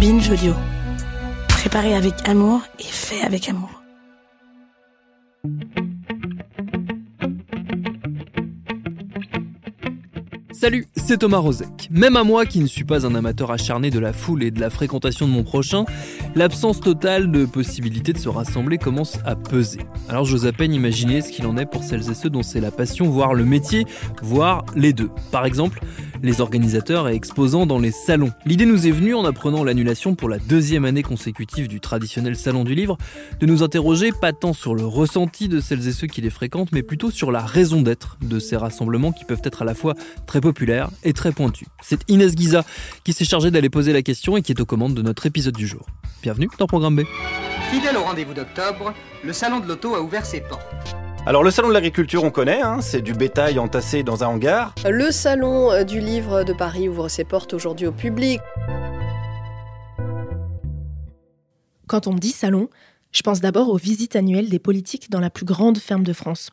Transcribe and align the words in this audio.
Binge 0.00 0.30
Audio. 0.30 0.54
Préparé 1.48 1.94
avec 1.94 2.14
amour 2.28 2.60
et 2.78 2.84
fait 2.84 3.22
avec 3.22 3.48
amour. 3.48 3.70
Salut, 10.58 10.86
c'est 10.96 11.18
Thomas 11.18 11.36
Rozek. 11.36 11.88
Même 11.90 12.16
à 12.16 12.24
moi 12.24 12.46
qui 12.46 12.60
ne 12.60 12.66
suis 12.66 12.84
pas 12.84 13.06
un 13.06 13.14
amateur 13.14 13.50
acharné 13.50 13.90
de 13.90 13.98
la 13.98 14.14
foule 14.14 14.42
et 14.42 14.50
de 14.50 14.58
la 14.58 14.70
fréquentation 14.70 15.28
de 15.28 15.32
mon 15.32 15.44
prochain, 15.44 15.84
l'absence 16.34 16.80
totale 16.80 17.30
de 17.30 17.44
possibilité 17.44 18.14
de 18.14 18.18
se 18.18 18.30
rassembler 18.30 18.78
commence 18.78 19.18
à 19.26 19.36
peser. 19.36 19.80
Alors 20.08 20.24
j'ose 20.24 20.46
à 20.46 20.52
peine 20.52 20.72
imaginer 20.72 21.20
ce 21.20 21.30
qu'il 21.30 21.46
en 21.46 21.58
est 21.58 21.66
pour 21.66 21.84
celles 21.84 22.10
et 22.10 22.14
ceux 22.14 22.30
dont 22.30 22.42
c'est 22.42 22.62
la 22.62 22.70
passion, 22.70 23.10
voire 23.10 23.34
le 23.34 23.44
métier, 23.44 23.84
voire 24.22 24.64
les 24.74 24.94
deux. 24.94 25.10
Par 25.30 25.44
exemple, 25.44 25.78
les 26.22 26.40
organisateurs 26.40 27.08
et 27.10 27.14
exposants 27.14 27.66
dans 27.66 27.78
les 27.78 27.90
salons. 27.90 28.32
L'idée 28.46 28.64
nous 28.64 28.86
est 28.86 28.92
venue 28.92 29.14
en 29.14 29.26
apprenant 29.26 29.62
l'annulation 29.62 30.14
pour 30.14 30.30
la 30.30 30.38
deuxième 30.38 30.86
année 30.86 31.02
consécutive 31.02 31.68
du 31.68 31.80
traditionnel 31.80 32.34
salon 32.34 32.64
du 32.64 32.74
livre, 32.74 32.96
de 33.40 33.46
nous 33.46 33.62
interroger 33.62 34.10
pas 34.10 34.32
tant 34.32 34.54
sur 34.54 34.74
le 34.74 34.86
ressenti 34.86 35.48
de 35.48 35.60
celles 35.60 35.86
et 35.86 35.92
ceux 35.92 36.06
qui 36.06 36.22
les 36.22 36.30
fréquentent, 36.30 36.72
mais 36.72 36.82
plutôt 36.82 37.10
sur 37.10 37.30
la 37.30 37.40
raison 37.40 37.82
d'être 37.82 38.16
de 38.22 38.38
ces 38.38 38.56
rassemblements 38.56 39.12
qui 39.12 39.26
peuvent 39.26 39.42
être 39.44 39.60
à 39.60 39.64
la 39.66 39.74
fois 39.74 39.94
très 40.26 40.40
populaire 40.46 40.90
et 41.02 41.12
très 41.12 41.32
pointu. 41.32 41.66
C'est 41.82 42.08
Inès 42.08 42.36
Guiza 42.36 42.64
qui 43.02 43.12
s'est 43.12 43.24
chargée 43.24 43.50
d'aller 43.50 43.68
poser 43.68 43.92
la 43.92 44.02
question 44.02 44.36
et 44.36 44.42
qui 44.42 44.52
est 44.52 44.60
aux 44.60 44.64
commandes 44.64 44.94
de 44.94 45.02
notre 45.02 45.26
épisode 45.26 45.56
du 45.56 45.66
jour. 45.66 45.84
Bienvenue 46.22 46.48
dans 46.56 46.68
Programme 46.68 46.94
B. 46.94 47.00
Fidèle 47.72 47.96
au 47.96 48.04
rendez-vous 48.04 48.32
d'octobre, 48.32 48.94
le 49.24 49.32
salon 49.32 49.58
de 49.58 49.66
l'auto 49.66 49.96
a 49.96 50.00
ouvert 50.00 50.24
ses 50.24 50.40
portes. 50.40 50.64
Alors 51.26 51.42
le 51.42 51.50
salon 51.50 51.66
de 51.66 51.72
l'agriculture, 51.72 52.22
on 52.22 52.30
connaît, 52.30 52.62
hein, 52.62 52.80
c'est 52.80 53.02
du 53.02 53.12
bétail 53.12 53.58
entassé 53.58 54.04
dans 54.04 54.22
un 54.22 54.28
hangar. 54.28 54.72
Le 54.88 55.10
salon 55.10 55.72
euh, 55.72 55.82
du 55.82 55.98
livre 55.98 56.44
de 56.44 56.52
Paris 56.52 56.88
ouvre 56.88 57.08
ses 57.08 57.24
portes 57.24 57.52
aujourd'hui 57.52 57.88
au 57.88 57.92
public. 57.92 58.40
Quand 61.88 62.06
on 62.06 62.12
me 62.12 62.20
dit 62.20 62.30
salon, 62.30 62.68
je 63.10 63.22
pense 63.22 63.40
d'abord 63.40 63.68
aux 63.68 63.78
visites 63.78 64.14
annuelles 64.14 64.48
des 64.48 64.60
politiques 64.60 65.10
dans 65.10 65.18
la 65.18 65.30
plus 65.30 65.44
grande 65.44 65.78
ferme 65.78 66.04
de 66.04 66.12
France. 66.12 66.50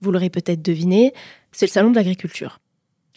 Vous 0.00 0.10
l'aurez 0.10 0.30
peut-être 0.30 0.62
deviné, 0.62 1.12
c'est 1.52 1.66
le 1.66 1.70
salon 1.70 1.92
de 1.92 1.96
l'agriculture. 1.96 2.58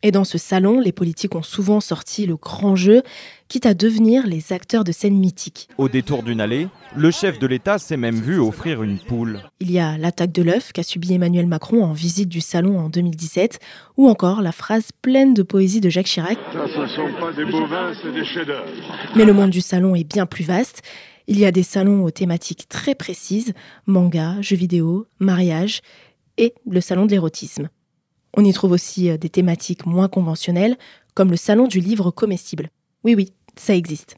Et 0.02 0.12
dans 0.12 0.24
ce 0.24 0.38
salon, 0.38 0.80
les 0.80 0.92
politiques 0.92 1.36
ont 1.36 1.44
souvent 1.44 1.82
sorti 1.82 2.26
le 2.26 2.38
grand 2.38 2.76
jeu, 2.76 3.04
quitte 3.50 3.66
à 3.66 3.74
devenir 3.74 4.28
les 4.28 4.54
acteurs 4.54 4.84
de 4.84 4.92
scènes 4.92 5.18
mythiques. 5.18 5.68
Au 5.78 5.90
détour 5.90 6.24
d'une 6.24 6.40
allée, 6.40 6.68
le 6.96 7.12
chef 7.12 7.40
de 7.40 7.48
l'État 7.48 7.80
s'est 7.80 7.98
même 7.98 8.16
vu 8.16 8.40
offrir 8.40 8.82
une 8.82 9.00
poule. 9.00 9.42
Il 9.60 9.72
y 9.72 9.80
a 9.80 9.98
l'attaque 9.98 10.32
de 10.32 10.42
l'œuf 10.42 10.72
qu'a 10.72 10.84
subi 10.84 11.14
Emmanuel 11.14 11.48
Macron 11.48 11.84
en 11.84 11.94
visite 11.94 12.30
du 12.30 12.40
salon 12.40 12.80
en 12.80 12.90
2017, 12.90 13.60
ou 13.98 14.08
encore 14.08 14.42
la 14.42 14.52
phrase 14.52 14.90
pleine 15.02 15.34
de 15.34 15.44
poésie 15.44 15.82
de 15.82 15.90
Jacques 15.90 16.06
Chirac. 16.06 16.38
Ça, 16.54 16.66
ce 16.68 16.96
sont 16.96 17.10
pas 17.20 17.34
des 17.34 17.46
bovins, 17.46 17.92
c'est 18.02 18.14
des 18.14 18.24
chefs-d'œuvre. 18.24 18.68
Mais 19.16 19.26
le 19.26 19.34
monde 19.34 19.50
du 19.50 19.62
salon 19.62 19.96
est 19.96 20.06
bien 20.06 20.26
plus 20.26 20.46
vaste. 20.46 20.82
Il 21.28 21.38
y 21.38 21.46
a 21.46 21.52
des 21.52 21.64
salons 21.64 22.04
aux 22.04 22.12
thématiques 22.12 22.70
très 22.70 22.96
précises, 22.96 23.54
manga, 23.86 24.38
jeux 24.42 24.56
vidéo, 24.56 25.08
mariage, 25.20 25.82
et 26.38 26.54
le 26.70 26.82
salon 26.82 27.06
de 27.06 27.12
l'érotisme. 27.12 27.70
On 28.36 28.46
y 28.46 28.54
trouve 28.54 28.72
aussi 28.72 29.10
euh, 29.10 29.18
des 29.18 29.30
thématiques 29.30 29.86
moins 29.86 30.08
conventionnelles, 30.08 30.78
comme 31.14 31.32
le 31.32 31.38
salon 31.38 31.68
du 31.68 31.80
livre 31.80 32.12
comestible. 32.12 32.70
Oui, 33.04 33.16
oui, 33.16 33.34
ça 33.56 33.76
existe. 33.76 34.18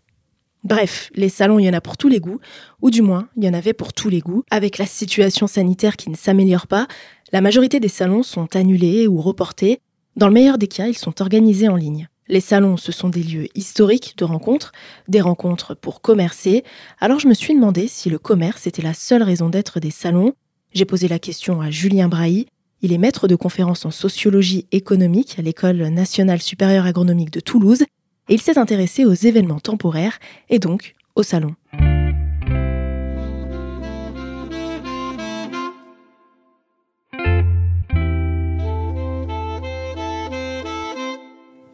Bref, 0.63 1.09
les 1.15 1.29
salons, 1.29 1.57
il 1.57 1.65
y 1.65 1.69
en 1.69 1.73
a 1.73 1.81
pour 1.81 1.97
tous 1.97 2.09
les 2.09 2.19
goûts, 2.19 2.39
ou 2.81 2.91
du 2.91 3.01
moins, 3.01 3.27
il 3.35 3.43
y 3.43 3.49
en 3.49 3.53
avait 3.53 3.73
pour 3.73 3.93
tous 3.93 4.09
les 4.09 4.19
goûts. 4.19 4.43
Avec 4.51 4.77
la 4.77 4.85
situation 4.85 5.47
sanitaire 5.47 5.97
qui 5.97 6.09
ne 6.09 6.15
s'améliore 6.15 6.67
pas, 6.67 6.87
la 7.31 7.41
majorité 7.41 7.79
des 7.79 7.87
salons 7.87 8.21
sont 8.21 8.55
annulés 8.55 9.07
ou 9.07 9.21
reportés. 9.21 9.79
Dans 10.15 10.27
le 10.27 10.33
meilleur 10.33 10.57
des 10.57 10.67
cas, 10.67 10.87
ils 10.87 10.97
sont 10.97 11.21
organisés 11.21 11.69
en 11.69 11.75
ligne. 11.75 12.09
Les 12.27 12.41
salons, 12.41 12.77
ce 12.77 12.91
sont 12.91 13.09
des 13.09 13.23
lieux 13.23 13.47
historiques 13.55 14.15
de 14.17 14.23
rencontres, 14.23 14.71
des 15.07 15.19
rencontres 15.19 15.75
pour 15.75 16.01
commercer. 16.01 16.63
Alors 16.99 17.19
je 17.19 17.27
me 17.27 17.33
suis 17.33 17.55
demandé 17.55 17.87
si 17.87 18.09
le 18.09 18.19
commerce 18.19 18.67
était 18.67 18.81
la 18.81 18.93
seule 18.93 19.23
raison 19.23 19.49
d'être 19.49 19.79
des 19.79 19.91
salons. 19.91 20.33
J'ai 20.73 20.85
posé 20.85 21.07
la 21.07 21.19
question 21.19 21.59
à 21.59 21.71
Julien 21.71 22.07
Brahy, 22.07 22.47
il 22.81 22.93
est 22.93 22.97
maître 22.97 23.27
de 23.27 23.35
conférences 23.35 23.85
en 23.85 23.91
sociologie 23.91 24.65
économique 24.71 25.35
à 25.37 25.41
l'École 25.41 25.87
nationale 25.89 26.41
supérieure 26.41 26.85
agronomique 26.85 27.31
de 27.31 27.39
Toulouse 27.39 27.83
et 28.29 28.33
il 28.33 28.41
s'est 28.41 28.57
intéressé 28.57 29.05
aux 29.05 29.13
événements 29.13 29.59
temporaires 29.59 30.19
et 30.49 30.59
donc 30.59 30.95
au 31.15 31.23
salon. 31.23 31.55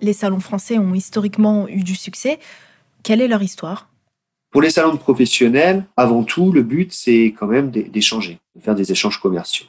Les 0.02 0.14
salons 0.14 0.40
français 0.40 0.78
ont 0.78 0.94
historiquement 0.94 1.68
eu 1.68 1.84
du 1.84 1.96
succès. 1.96 2.40
Quelle 3.04 3.22
est 3.22 3.28
leur 3.28 3.42
histoire? 3.42 3.90
Pour 4.52 4.62
les 4.62 4.70
salons 4.70 4.96
professionnels, 4.96 5.86
avant 5.98 6.24
tout, 6.24 6.52
le 6.52 6.64
but, 6.64 6.94
c'est 6.94 7.36
quand 7.38 7.48
même 7.48 7.72
d'échanger, 7.72 8.40
de 8.56 8.62
faire 8.62 8.76
des 8.76 8.92
échanges 8.92 9.20
commerciaux. 9.20 9.66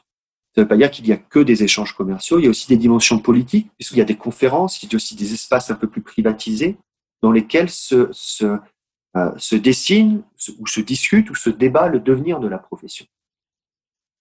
Ça 0.59 0.63
ne 0.63 0.65
veut 0.65 0.71
pas 0.71 0.77
dire 0.77 0.91
qu'il 0.91 1.05
n'y 1.05 1.13
a 1.13 1.17
que 1.17 1.39
des 1.39 1.63
échanges 1.63 1.95
commerciaux, 1.95 2.41
il 2.41 2.43
y 2.43 2.47
a 2.49 2.51
aussi 2.51 2.67
des 2.67 2.77
dimensions 2.77 3.21
politiques, 3.21 3.71
puisqu'il 3.77 3.99
y 3.99 4.01
a 4.01 4.05
des 4.05 4.17
conférences, 4.17 4.83
il 4.83 4.91
y 4.91 4.93
a 4.93 4.97
aussi 4.97 5.15
des 5.15 5.33
espaces 5.33 5.71
un 5.71 5.77
peu 5.77 5.87
plus 5.87 6.03
privatisés 6.03 6.77
dans 7.23 7.31
lesquels 7.31 7.71
se, 7.71 8.09
se, 8.11 8.59
euh, 9.17 9.59
dessine 9.61 10.25
ou 10.59 10.67
se 10.67 10.81
discute 10.81 11.31
ou 11.31 11.37
se 11.37 11.49
débat 11.49 11.87
le 11.87 12.01
devenir 12.01 12.41
de 12.41 12.49
la 12.49 12.59
profession. 12.59 13.07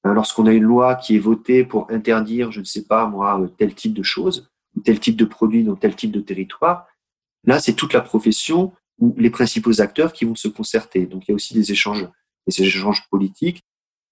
Hein, 0.04 0.14
lorsqu'on 0.14 0.46
a 0.46 0.54
une 0.54 0.62
loi 0.62 0.94
qui 0.94 1.16
est 1.16 1.20
votée 1.20 1.66
pour 1.66 1.90
interdire, 1.90 2.52
je 2.52 2.60
ne 2.60 2.66
sais 2.66 2.84
pas 2.86 3.08
moi, 3.08 3.42
euh, 3.42 3.48
tel 3.48 3.74
type 3.74 3.96
de 3.96 4.04
choses, 4.04 4.48
ou 4.76 4.82
tel 4.82 5.00
type 5.00 5.16
de 5.16 5.26
produit 5.26 5.64
dans 5.64 5.76
tel 5.76 5.96
type 5.96 6.12
de 6.12 6.22
territoire, 6.22 6.86
là 7.46 7.60
c'est 7.60 7.74
toute 7.74 7.94
la 7.94 8.02
profession 8.02 8.74
ou 9.00 9.16
les 9.18 9.32
principaux 9.32 9.82
acteurs 9.82 10.14
qui 10.14 10.26
vont 10.26 10.36
se 10.36 10.50
concerter. 10.50 11.08
Donc 11.08 11.28
il 11.28 11.32
y 11.32 11.34
a 11.34 11.36
aussi 11.36 11.56
des 11.56 11.72
échanges, 11.72 12.08
des 12.46 12.62
échanges 12.62 13.10
politiques 13.10 13.64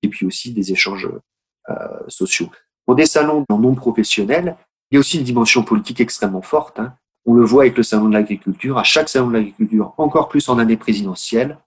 et 0.02 0.08
puis 0.08 0.26
aussi 0.26 0.54
des 0.54 0.72
échanges 0.72 1.06
euh, 1.06 1.22
sociaux. 2.08 2.50
Pour 2.86 2.96
des 2.96 3.06
salons 3.06 3.44
non 3.50 3.74
professionnels, 3.76 4.56
il 4.92 4.96
y 4.96 4.98
a 4.98 5.00
aussi 5.00 5.18
une 5.18 5.24
dimension 5.24 5.64
politique 5.64 6.00
extrêmement 6.00 6.42
forte. 6.42 6.80
Hein. 6.80 6.96
On 7.26 7.34
le 7.34 7.44
voit 7.44 7.64
avec 7.64 7.78
le 7.78 7.84
salon 7.84 8.08
de 8.08 8.14
l'agriculture. 8.14 8.78
À 8.78 8.84
chaque 8.84 9.10
salon 9.10 9.30
de 9.30 9.34
l'agriculture, 9.34 9.94
encore 9.98 10.30
plus 10.30 10.48
en 10.48 10.60
année 10.60 10.78
présidentielle, 10.78 11.58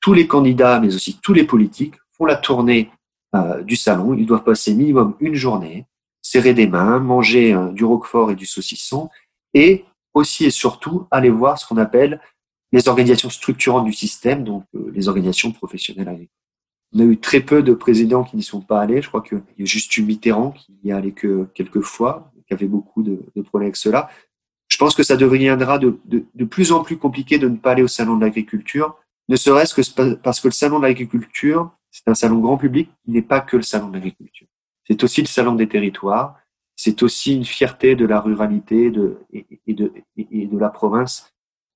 tous 0.00 0.12
les 0.12 0.26
candidats, 0.26 0.80
mais 0.80 0.94
aussi 0.94 1.18
tous 1.22 1.32
les 1.32 1.44
politiques, 1.44 1.94
font 2.12 2.24
la 2.24 2.36
tournée 2.36 2.90
euh, 3.34 3.62
du 3.62 3.76
salon. 3.76 4.14
Ils 4.14 4.26
doivent 4.26 4.44
passer 4.44 4.74
minimum 4.74 5.14
une 5.20 5.34
journée, 5.34 5.86
serrer 6.20 6.54
des 6.54 6.66
mains, 6.66 6.98
manger 6.98 7.54
euh, 7.54 7.70
du 7.70 7.84
roquefort 7.84 8.32
et 8.32 8.34
du 8.34 8.46
saucisson, 8.46 9.08
et 9.54 9.84
aussi 10.14 10.46
et 10.46 10.50
surtout 10.50 11.06
aller 11.10 11.30
voir 11.30 11.58
ce 11.58 11.66
qu'on 11.66 11.76
appelle 11.76 12.20
les 12.72 12.88
organisations 12.88 13.30
structurantes 13.30 13.84
du 13.84 13.92
système, 13.92 14.44
donc 14.44 14.64
les 14.92 15.08
organisations 15.08 15.52
professionnelles 15.52 16.08
agricoles. 16.08 16.37
On 16.94 17.00
a 17.00 17.04
eu 17.04 17.18
très 17.18 17.40
peu 17.40 17.62
de 17.62 17.74
présidents 17.74 18.24
qui 18.24 18.36
n'y 18.36 18.42
sont 18.42 18.60
pas 18.60 18.80
allés. 18.80 19.02
Je 19.02 19.08
crois 19.08 19.22
qu'il 19.22 19.42
y 19.58 19.62
a 19.62 19.66
juste 19.66 19.94
eu 19.96 20.02
Mitterrand 20.02 20.52
qui 20.52 20.72
y 20.84 20.90
est 20.90 20.92
allé 20.92 21.12
que 21.12 21.46
quelques 21.54 21.82
fois, 21.82 22.32
qui 22.46 22.54
avait 22.54 22.66
beaucoup 22.66 23.02
de, 23.02 23.22
problèmes 23.42 23.68
avec 23.68 23.76
cela. 23.76 24.08
Je 24.68 24.76
pense 24.78 24.94
que 24.94 25.02
ça 25.02 25.16
deviendra 25.16 25.78
de, 25.78 25.98
plus 26.44 26.72
en 26.72 26.82
plus 26.82 26.96
compliqué 26.96 27.38
de 27.38 27.48
ne 27.48 27.56
pas 27.56 27.72
aller 27.72 27.82
au 27.82 27.88
salon 27.88 28.16
de 28.16 28.24
l'agriculture, 28.24 28.96
ne 29.28 29.36
serait-ce 29.36 29.74
que 29.74 30.14
parce 30.14 30.40
que 30.40 30.48
le 30.48 30.52
salon 30.52 30.78
de 30.78 30.84
l'agriculture, 30.84 31.70
c'est 31.90 32.08
un 32.08 32.14
salon 32.14 32.38
grand 32.38 32.56
public, 32.56 32.90
il 33.06 33.14
n'est 33.14 33.22
pas 33.22 33.40
que 33.40 33.56
le 33.56 33.62
salon 33.62 33.88
de 33.88 33.94
l'agriculture. 33.94 34.46
C'est 34.86 35.02
aussi 35.04 35.20
le 35.20 35.26
salon 35.26 35.54
des 35.54 35.68
territoires, 35.68 36.38
c'est 36.76 37.02
aussi 37.02 37.34
une 37.34 37.44
fierté 37.44 37.96
de 37.96 38.06
la 38.06 38.20
ruralité 38.20 38.90
et 39.66 39.74
de 39.74 40.58
la 40.58 40.70
province. 40.70 41.34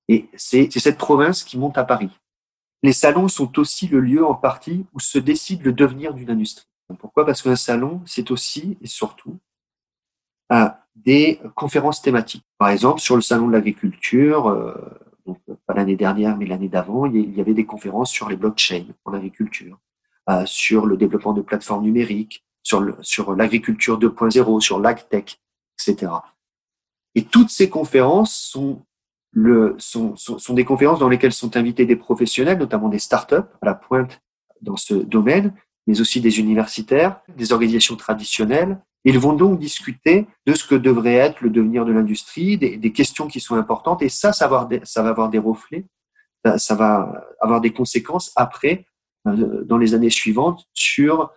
Et 0.08 0.29
c'est 0.37 0.70
cette 0.70 0.99
province 0.99 1.44
qui 1.44 1.58
monte 1.58 1.76
à 1.76 1.85
Paris 1.85 2.11
les 2.82 2.93
salons 2.93 3.29
sont 3.29 3.58
aussi 3.58 3.87
le 3.88 4.00
lieu 4.00 4.25
en 4.25 4.34
partie 4.34 4.84
où 4.93 5.00
se 5.00 5.19
décide 5.19 5.62
le 5.62 5.73
devenir 5.73 6.14
d'une 6.14 6.31
industrie. 6.31 6.67
Pourquoi? 6.99 7.25
Parce 7.25 7.43
qu'un 7.43 7.56
salon, 7.56 8.02
c'est 8.06 8.31
aussi 8.31 8.76
et 8.82 8.87
surtout 8.87 9.38
euh, 10.52 10.69
des 10.96 11.40
conférences 11.55 12.02
thématiques. 12.02 12.44
Par 12.58 12.69
exemple, 12.69 13.00
sur 13.00 13.17
le 13.17 13.23
salon 13.23 13.46
de 13.46 13.52
l'agriculture, 13.52 14.49
euh, 14.49 14.75
pas 15.67 15.75
l'année 15.75 15.96
dernière, 15.96 16.37
mais 16.37 16.46
l'année 16.46 16.69
d'avant, 16.69 17.06
il 17.06 17.34
y 17.34 17.40
avait 17.40 17.55
des 17.55 17.64
conférences 17.64 18.11
sur 18.11 18.29
les 18.29 18.37
blockchains 18.37 18.84
en 19.05 19.14
agriculture, 19.14 19.79
euh, 20.29 20.44
sur 20.44 20.87
le 20.87 20.96
développement 20.96 21.32
de 21.32 21.40
plateformes 21.40 21.84
numériques, 21.84 22.44
sur 22.62 23.34
l'agriculture 23.34 23.99
2.0, 23.99 24.61
sur 24.61 24.79
l'agtech, 24.79 25.40
etc. 25.79 26.12
Et 27.14 27.25
toutes 27.25 27.50
ces 27.50 27.69
conférences 27.69 28.34
sont, 28.34 28.84
le, 29.32 29.75
sont, 29.79 30.14
sont, 30.17 30.38
sont 30.38 30.55
des 30.55 30.64
conférences 30.64 30.99
dans 30.99 31.08
lesquelles 31.08 31.32
sont 31.32 31.56
invités 31.56 31.87
des 31.87 31.96
professionnels, 31.96 32.58
notamment 32.58 32.88
des 32.88 32.99
startups 32.99 33.34
à 33.34 33.67
la 33.67 33.75
pointe 33.75 34.20
dans 34.61 34.76
ce 34.76 34.94
domaine, 34.94 35.55
mais 35.87 36.00
aussi 36.00 36.20
des 36.20 36.38
universitaires, 36.38 37.20
des 37.37 37.52
organisations 37.52 37.96
traditionnelles. 37.96 38.81
Ils 39.05 39.19
vont 39.19 39.32
donc 39.32 39.58
discuter 39.58 40.26
de 40.46 40.55
ce 40.55 40.64
que 40.64 40.76
devrait 40.76 41.14
être 41.14 41.40
le 41.40 41.50
devenir 41.50 41.84
de 41.84 41.93
l'industrie, 41.93 42.56
des, 42.56 42.76
des, 42.76 42.93
questions 42.93 43.26
qui 43.26 43.40
sont 43.40 43.56
importantes, 43.56 44.02
et 44.02 44.08
ça, 44.08 44.32
ça 44.32 44.46
va 44.46 44.56
avoir 44.56 44.69
des, 44.69 44.81
ça 44.84 45.02
va 45.02 45.08
avoir 45.08 45.29
des 45.29 45.38
reflets, 45.38 45.87
ça, 46.44 46.58
ça 46.58 46.75
va 46.76 47.25
avoir 47.40 47.61
des 47.61 47.73
conséquences 47.73 48.31
après, 48.37 48.87
euh, 49.26 49.64
dans 49.64 49.79
les 49.79 49.94
années 49.94 50.11
suivantes, 50.11 50.67
sur 50.73 51.32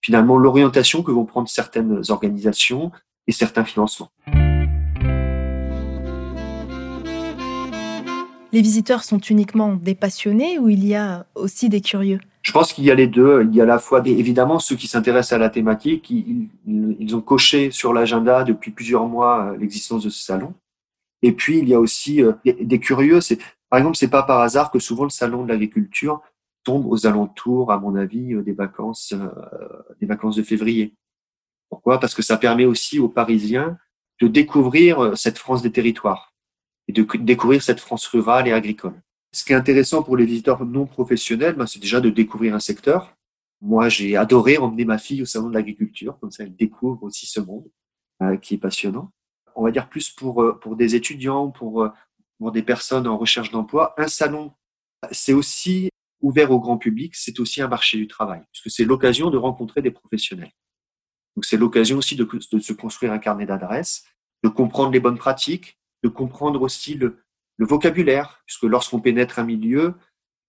finalement 0.00 0.38
l'orientation 0.38 1.02
que 1.02 1.10
vont 1.10 1.26
prendre 1.26 1.48
certaines 1.48 2.02
organisations 2.08 2.90
et 3.26 3.32
certains 3.32 3.64
financements. 3.64 4.10
Les 8.52 8.60
visiteurs 8.60 9.02
sont 9.02 9.18
uniquement 9.18 9.76
des 9.76 9.94
passionnés 9.94 10.58
ou 10.58 10.68
il 10.68 10.84
y 10.84 10.94
a 10.94 11.24
aussi 11.34 11.70
des 11.70 11.80
curieux? 11.80 12.20
Je 12.42 12.52
pense 12.52 12.74
qu'il 12.74 12.84
y 12.84 12.90
a 12.90 12.94
les 12.94 13.06
deux. 13.06 13.46
Il 13.48 13.56
y 13.56 13.60
a 13.60 13.64
à 13.64 13.66
la 13.66 13.78
fois, 13.78 14.02
évidemment, 14.04 14.58
ceux 14.58 14.76
qui 14.76 14.88
s'intéressent 14.88 15.32
à 15.32 15.38
la 15.38 15.48
thématique. 15.48 16.10
Ils, 16.10 17.16
ont 17.16 17.22
coché 17.22 17.70
sur 17.70 17.94
l'agenda 17.94 18.44
depuis 18.44 18.70
plusieurs 18.70 19.06
mois 19.06 19.52
euh, 19.52 19.56
l'existence 19.56 20.04
de 20.04 20.10
ce 20.10 20.22
salon. 20.22 20.54
Et 21.22 21.32
puis, 21.32 21.58
il 21.58 21.68
y 21.68 21.74
a 21.74 21.80
aussi 21.80 22.22
euh, 22.22 22.32
des 22.44 22.78
curieux. 22.78 23.20
Par 23.70 23.78
exemple, 23.78 23.96
c'est 23.96 24.08
pas 24.08 24.22
par 24.22 24.40
hasard 24.40 24.70
que 24.70 24.78
souvent 24.78 25.04
le 25.04 25.10
salon 25.10 25.44
de 25.44 25.48
l'agriculture 25.48 26.20
tombe 26.62 26.86
aux 26.86 27.06
alentours, 27.06 27.72
à 27.72 27.78
mon 27.78 27.94
avis, 27.94 28.34
euh, 28.34 28.42
des 28.42 28.52
vacances, 28.52 29.14
des 30.00 30.06
vacances 30.06 30.36
de 30.36 30.42
février. 30.42 30.94
Pourquoi? 31.70 32.00
Parce 32.00 32.14
que 32.14 32.22
ça 32.22 32.36
permet 32.36 32.66
aussi 32.66 32.98
aux 32.98 33.08
Parisiens 33.08 33.78
de 34.20 34.28
découvrir 34.28 35.16
cette 35.16 35.38
France 35.38 35.62
des 35.62 35.72
territoires 35.72 36.31
et 36.88 36.92
de 36.92 37.06
découvrir 37.18 37.62
cette 37.62 37.80
France 37.80 38.06
rurale 38.06 38.48
et 38.48 38.52
agricole. 38.52 39.00
Ce 39.32 39.44
qui 39.44 39.52
est 39.52 39.56
intéressant 39.56 40.02
pour 40.02 40.16
les 40.16 40.26
visiteurs 40.26 40.64
non 40.64 40.86
professionnels, 40.86 41.54
ben, 41.54 41.66
c'est 41.66 41.78
déjà 41.78 42.00
de 42.00 42.10
découvrir 42.10 42.54
un 42.54 42.60
secteur. 42.60 43.16
Moi, 43.62 43.88
j'ai 43.88 44.16
adoré 44.16 44.58
emmener 44.58 44.84
ma 44.84 44.98
fille 44.98 45.22
au 45.22 45.24
salon 45.24 45.48
de 45.48 45.54
l'agriculture, 45.54 46.18
comme 46.20 46.30
ça 46.30 46.42
elle 46.42 46.54
découvre 46.54 47.02
aussi 47.04 47.26
ce 47.26 47.40
monde 47.40 47.64
euh, 48.22 48.36
qui 48.36 48.54
est 48.54 48.58
passionnant. 48.58 49.10
On 49.54 49.62
va 49.64 49.70
dire 49.70 49.88
plus 49.88 50.10
pour, 50.10 50.42
euh, 50.42 50.58
pour 50.58 50.76
des 50.76 50.94
étudiants, 50.94 51.50
pour, 51.50 51.82
euh, 51.82 51.90
pour 52.38 52.52
des 52.52 52.62
personnes 52.62 53.06
en 53.06 53.16
recherche 53.16 53.50
d'emploi. 53.50 53.94
Un 53.96 54.08
salon, 54.08 54.52
c'est 55.12 55.32
aussi 55.32 55.88
ouvert 56.20 56.50
au 56.50 56.60
grand 56.60 56.76
public, 56.76 57.14
c'est 57.14 57.40
aussi 57.40 57.62
un 57.62 57.68
marché 57.68 57.96
du 57.96 58.06
travail, 58.06 58.42
puisque 58.52 58.70
c'est 58.70 58.84
l'occasion 58.84 59.30
de 59.30 59.36
rencontrer 59.36 59.80
des 59.82 59.90
professionnels. 59.90 60.52
Donc 61.36 61.44
c'est 61.44 61.56
l'occasion 61.56 61.96
aussi 61.96 62.16
de, 62.16 62.28
de 62.52 62.58
se 62.58 62.72
construire 62.72 63.12
un 63.12 63.18
carnet 63.18 63.46
d'adresses, 63.46 64.04
de 64.44 64.48
comprendre 64.48 64.92
les 64.92 65.00
bonnes 65.00 65.18
pratiques, 65.18 65.78
de 66.02 66.08
comprendre 66.08 66.62
aussi 66.62 66.94
le, 66.94 67.18
vocabulaire, 67.58 68.42
puisque 68.44 68.64
lorsqu'on 68.64 69.00
pénètre 69.00 69.38
un 69.38 69.44
milieu, 69.44 69.94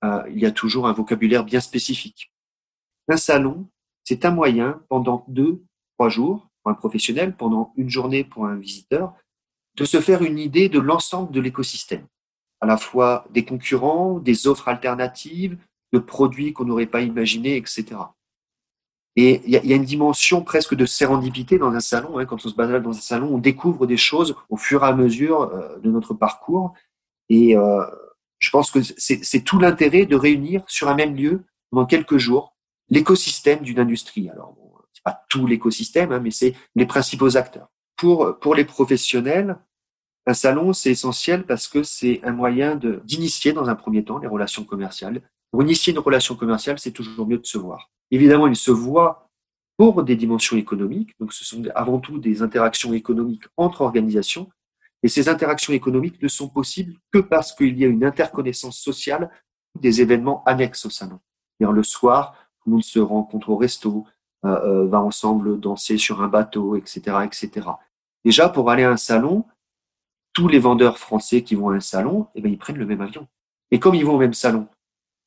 euh, 0.03 0.23
il 0.29 0.39
y 0.39 0.47
a 0.47 0.51
toujours 0.51 0.87
un 0.87 0.93
vocabulaire 0.93 1.43
bien 1.43 1.59
spécifique. 1.59 2.33
Un 3.07 3.17
salon, 3.17 3.69
c'est 4.03 4.25
un 4.25 4.31
moyen 4.31 4.81
pendant 4.89 5.23
deux, 5.27 5.61
trois 5.95 6.09
jours 6.09 6.49
pour 6.61 6.71
un 6.71 6.75
professionnel, 6.75 7.35
pendant 7.35 7.71
une 7.77 7.89
journée 7.89 8.23
pour 8.23 8.47
un 8.47 8.55
visiteur, 8.55 9.13
de 9.75 9.85
se 9.85 10.01
faire 10.01 10.23
une 10.23 10.39
idée 10.39 10.69
de 10.69 10.79
l'ensemble 10.79 11.31
de 11.31 11.39
l'écosystème, 11.39 12.07
à 12.61 12.65
la 12.65 12.77
fois 12.77 13.25
des 13.29 13.45
concurrents, 13.45 14.19
des 14.19 14.47
offres 14.47 14.67
alternatives, 14.67 15.57
de 15.91 15.99
produits 15.99 16.53
qu'on 16.53 16.65
n'aurait 16.65 16.87
pas 16.87 17.01
imaginés, 17.01 17.57
etc. 17.57 17.85
Et 19.15 19.41
il 19.45 19.55
y, 19.55 19.67
y, 19.67 19.73
a 19.73 19.75
une 19.75 19.83
dimension 19.83 20.41
presque 20.41 20.73
de 20.73 20.85
sérendipité 20.85 21.59
dans 21.59 21.71
un 21.71 21.79
salon. 21.79 22.17
Hein. 22.17 22.25
Quand 22.25 22.43
on 22.45 22.49
se 22.49 22.55
balade 22.55 22.81
dans 22.81 22.91
un 22.97 23.01
salon, 23.01 23.35
on 23.35 23.37
découvre 23.37 23.85
des 23.85 23.97
choses 23.97 24.35
au 24.49 24.57
fur 24.57 24.83
et 24.83 24.87
à 24.87 24.93
mesure 24.93 25.41
euh, 25.41 25.77
de 25.79 25.91
notre 25.91 26.15
parcours. 26.15 26.73
Et 27.29 27.55
euh, 27.55 27.83
je 28.39 28.49
pense 28.49 28.71
que 28.71 28.79
c'est 28.81 29.43
tout 29.43 29.59
l'intérêt 29.59 30.05
de 30.05 30.15
réunir 30.15 30.63
sur 30.67 30.89
un 30.89 30.95
même 30.95 31.15
lieu 31.15 31.45
pendant 31.69 31.85
quelques 31.85 32.17
jours 32.17 32.55
l'écosystème 32.89 33.61
d'une 33.61 33.79
industrie. 33.79 34.29
Alors, 34.29 34.53
bon, 34.53 34.71
c'est 34.91 35.03
pas 35.03 35.23
tout 35.29 35.47
l'écosystème, 35.47 36.11
hein, 36.11 36.19
mais 36.19 36.31
c'est 36.31 36.53
les 36.75 36.85
principaux 36.85 37.37
acteurs. 37.37 37.69
Pour 37.95 38.37
pour 38.39 38.55
les 38.55 38.65
professionnels, 38.65 39.57
un 40.25 40.33
salon 40.33 40.73
c'est 40.73 40.91
essentiel 40.91 41.45
parce 41.45 41.67
que 41.67 41.83
c'est 41.83 42.19
un 42.23 42.31
moyen 42.31 42.75
d'initier 42.75 43.53
dans 43.53 43.69
un 43.69 43.75
premier 43.75 44.03
temps 44.03 44.17
les 44.17 44.27
relations 44.27 44.63
commerciales. 44.63 45.21
Pour 45.51 45.61
initier 45.61 45.93
une 45.93 45.99
relation 45.99 46.35
commerciale, 46.35 46.79
c'est 46.79 46.91
toujours 46.91 47.27
mieux 47.27 47.37
de 47.37 47.45
se 47.45 47.57
voir. 47.57 47.91
Évidemment, 48.13 48.45
ils 48.45 48.55
se 48.55 48.69
voient 48.69 49.27
pour 49.75 50.03
des 50.03 50.15
dimensions 50.15 50.55
économiques, 50.55 51.15
donc 51.19 51.33
ce 51.33 51.43
sont 51.43 51.63
avant 51.73 51.97
tout 51.97 52.19
des 52.19 52.43
interactions 52.43 52.93
économiques 52.93 53.45
entre 53.57 53.81
organisations, 53.81 54.51
et 55.01 55.07
ces 55.07 55.29
interactions 55.29 55.73
économiques 55.73 56.21
ne 56.21 56.27
sont 56.27 56.47
possibles 56.47 56.93
que 57.11 57.17
parce 57.17 57.55
qu'il 57.55 57.75
y 57.75 57.83
a 57.83 57.87
une 57.87 58.05
interconnaissance 58.05 58.77
sociale 58.77 59.31
des 59.79 59.99
événements 59.99 60.43
annexes 60.45 60.85
au 60.85 60.91
salon. 60.91 61.19
le 61.59 61.81
soir, 61.81 62.35
tout 62.59 62.69
le 62.69 62.73
monde 62.73 62.83
se 62.83 62.99
rencontre 62.99 63.49
au 63.49 63.57
resto, 63.57 64.05
euh, 64.45 64.61
euh, 64.61 64.87
va 64.87 65.01
ensemble 65.01 65.59
danser 65.59 65.97
sur 65.97 66.21
un 66.21 66.27
bateau, 66.27 66.75
etc., 66.75 67.17
etc. 67.25 67.67
Déjà, 68.23 68.47
pour 68.47 68.69
aller 68.69 68.83
à 68.83 68.91
un 68.91 68.97
salon, 68.97 69.43
tous 70.33 70.47
les 70.47 70.59
vendeurs 70.59 70.99
français 70.99 71.41
qui 71.41 71.55
vont 71.55 71.69
à 71.69 71.73
un 71.73 71.79
salon, 71.79 72.27
eh 72.35 72.41
bien, 72.41 72.51
ils 72.51 72.59
prennent 72.59 72.77
le 72.77 72.85
même 72.85 73.01
avion. 73.01 73.27
Et 73.71 73.79
comme 73.79 73.95
ils 73.95 74.05
vont 74.05 74.15
au 74.15 74.19
même 74.19 74.35
salon, 74.35 74.67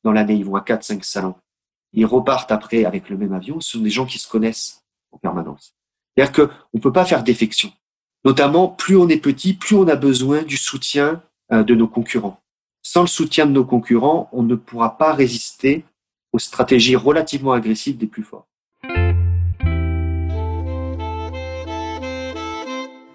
dans 0.05 0.13
l'année, 0.13 0.35
ils 0.35 0.45
vont 0.45 0.55
à 0.55 0.61
4-5 0.61 1.03
salons, 1.03 1.35
ils 1.93 2.05
repartent 2.05 2.51
après 2.51 2.85
avec 2.85 3.09
le 3.09 3.17
même 3.17 3.33
avion, 3.33 3.59
ce 3.59 3.77
sont 3.77 3.83
des 3.83 3.89
gens 3.89 4.05
qui 4.05 4.19
se 4.19 4.27
connaissent 4.27 4.83
en 5.11 5.17
permanence. 5.17 5.73
C'est-à-dire 6.15 6.33
qu'on 6.33 6.53
ne 6.73 6.79
peut 6.79 6.91
pas 6.91 7.05
faire 7.05 7.23
défection. 7.23 7.71
Notamment, 8.25 8.67
plus 8.67 8.97
on 8.97 9.07
est 9.07 9.17
petit, 9.17 9.53
plus 9.53 9.75
on 9.75 9.87
a 9.87 9.95
besoin 9.95 10.43
du 10.43 10.57
soutien 10.57 11.23
euh, 11.51 11.63
de 11.63 11.75
nos 11.75 11.87
concurrents. 11.87 12.41
Sans 12.81 13.01
le 13.01 13.07
soutien 13.07 13.45
de 13.45 13.51
nos 13.51 13.65
concurrents, 13.65 14.29
on 14.31 14.43
ne 14.43 14.55
pourra 14.55 14.97
pas 14.97 15.13
résister 15.13 15.85
aux 16.33 16.39
stratégies 16.39 16.95
relativement 16.95 17.53
agressives 17.53 17.97
des 17.97 18.07
plus 18.07 18.23
forts. 18.23 18.47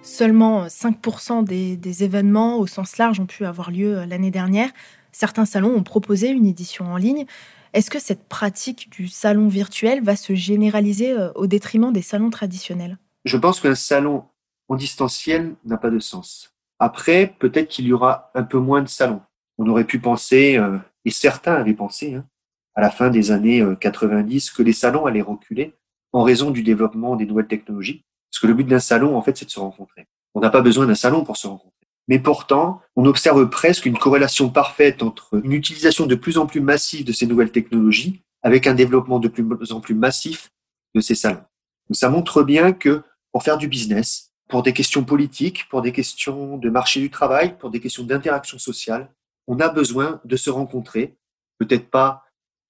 Seulement 0.02 0.66
5% 0.66 1.44
des, 1.44 1.76
des, 1.76 2.04
événements 2.04 2.58
au 2.58 2.66
sens 2.66 2.98
large 2.98 3.18
ont 3.18 3.26
pu 3.26 3.44
avoir 3.44 3.70
lieu 3.70 3.98
euh, 3.98 4.06
l'année 4.06 4.30
dernière. 4.30 4.70
Certains 5.10 5.44
salons 5.44 5.75
ont 5.75 5.82
proposé 5.82 6.28
une 6.28 6.46
édition 6.46 6.92
en 6.92 6.96
ligne. 6.96 7.26
Est-ce 7.74 7.88
que 7.88 7.98
cette 7.98 8.28
pratique 8.28 8.90
du 8.90 9.08
salon 9.08 9.48
virtuel 9.48 10.02
va 10.02 10.14
se 10.14 10.34
généraliser 10.34 11.12
euh, 11.12 11.32
au 11.34 11.46
détriment 11.46 11.90
des 11.90 12.02
salons 12.02 12.28
traditionnels? 12.28 12.98
Je 13.24 13.38
pense 13.38 13.60
qu'un 13.60 13.74
salon 13.74 14.24
en 14.69 14.76
distanciel 14.76 15.54
n'a 15.64 15.78
pas 15.78 15.88
de 15.88 15.98
sens. 15.98 16.54
Après, 16.78 17.34
peut-être 17.38 17.69
qu'il 17.69 17.86
y 17.86 17.92
aura 17.94 18.30
un 18.34 18.42
peu 18.42 18.58
moins 18.58 18.82
de 18.82 18.88
salons. 18.88 19.23
On 19.56 19.66
aurait 19.68 19.87
pu 19.87 19.99
penser, 19.99 20.58
euh, 20.58 20.76
et 21.06 21.11
certains 21.11 21.54
avaient 21.54 21.73
pensé, 21.73 22.14
hein, 22.14 22.26
à 22.75 22.82
la 22.82 22.90
fin 22.90 23.08
des 23.08 23.30
années 23.30 23.64
90, 23.80 24.50
euh, 24.50 24.56
que 24.56 24.62
les 24.62 24.73
salons 24.75 25.06
allaient 25.06 25.23
reculer 25.23 25.75
en 26.12 26.23
raison 26.23 26.50
du 26.50 26.62
développement 26.62 27.16
des 27.16 27.25
nouvelles 27.25 27.47
technologies. 27.47 28.04
Parce 28.30 28.40
que 28.40 28.47
le 28.49 28.54
but 28.54 28.64
d'un 28.64 28.80
salon, 28.80 29.16
en 29.16 29.23
fait, 29.23 29.37
c'est 29.37 29.47
de 29.47 29.50
se 29.50 29.61
rencontrer. 29.61 30.08
On 30.35 30.40
n'a 30.40 30.50
pas 30.50 30.61
besoin 30.61 30.87
d'un 30.87 30.94
salon 30.94 31.25
pour 31.25 31.38
se 31.38 31.47
rencontrer. 31.47 31.81
Mais 32.12 32.19
pourtant, 32.19 32.83
on 32.95 33.07
observe 33.07 33.49
presque 33.49 33.87
une 33.87 33.97
corrélation 33.97 34.50
parfaite 34.50 35.02
entre 35.02 35.40
une 35.42 35.52
utilisation 35.52 36.04
de 36.04 36.14
plus 36.14 36.37
en 36.37 36.45
plus 36.45 36.61
massive 36.61 37.07
de 37.07 37.12
ces 37.12 37.25
nouvelles 37.25 37.50
technologies 37.50 38.21
avec 38.42 38.66
un 38.66 38.75
développement 38.75 39.19
de 39.19 39.28
plus 39.28 39.73
en 39.73 39.81
plus 39.81 39.95
massif 39.95 40.50
de 40.95 41.00
ces 41.00 41.14
salons. 41.14 41.40
Donc 41.88 41.97
ça 41.97 42.11
montre 42.11 42.42
bien 42.42 42.75
que 42.75 43.02
pour 43.33 43.42
faire 43.42 43.57
du 43.57 43.66
business, 43.66 44.35
pour 44.50 44.62
des 44.62 44.75
questions 44.75 45.04
politiques, 45.04 45.66
pour 45.71 45.81
des 45.81 45.90
questions 45.90 46.59
de 46.59 46.69
marché 46.69 47.00
du 47.00 47.09
travail, 47.09 47.57
pour 47.57 47.71
des 47.71 47.81
questions 47.81 48.04
d'interaction 48.04 48.59
sociale, 48.59 49.11
on 49.47 49.59
a 49.61 49.71
besoin 49.71 50.21
de 50.26 50.37
se 50.37 50.50
rencontrer, 50.50 51.16
peut-être 51.59 51.88
pas 51.88 52.25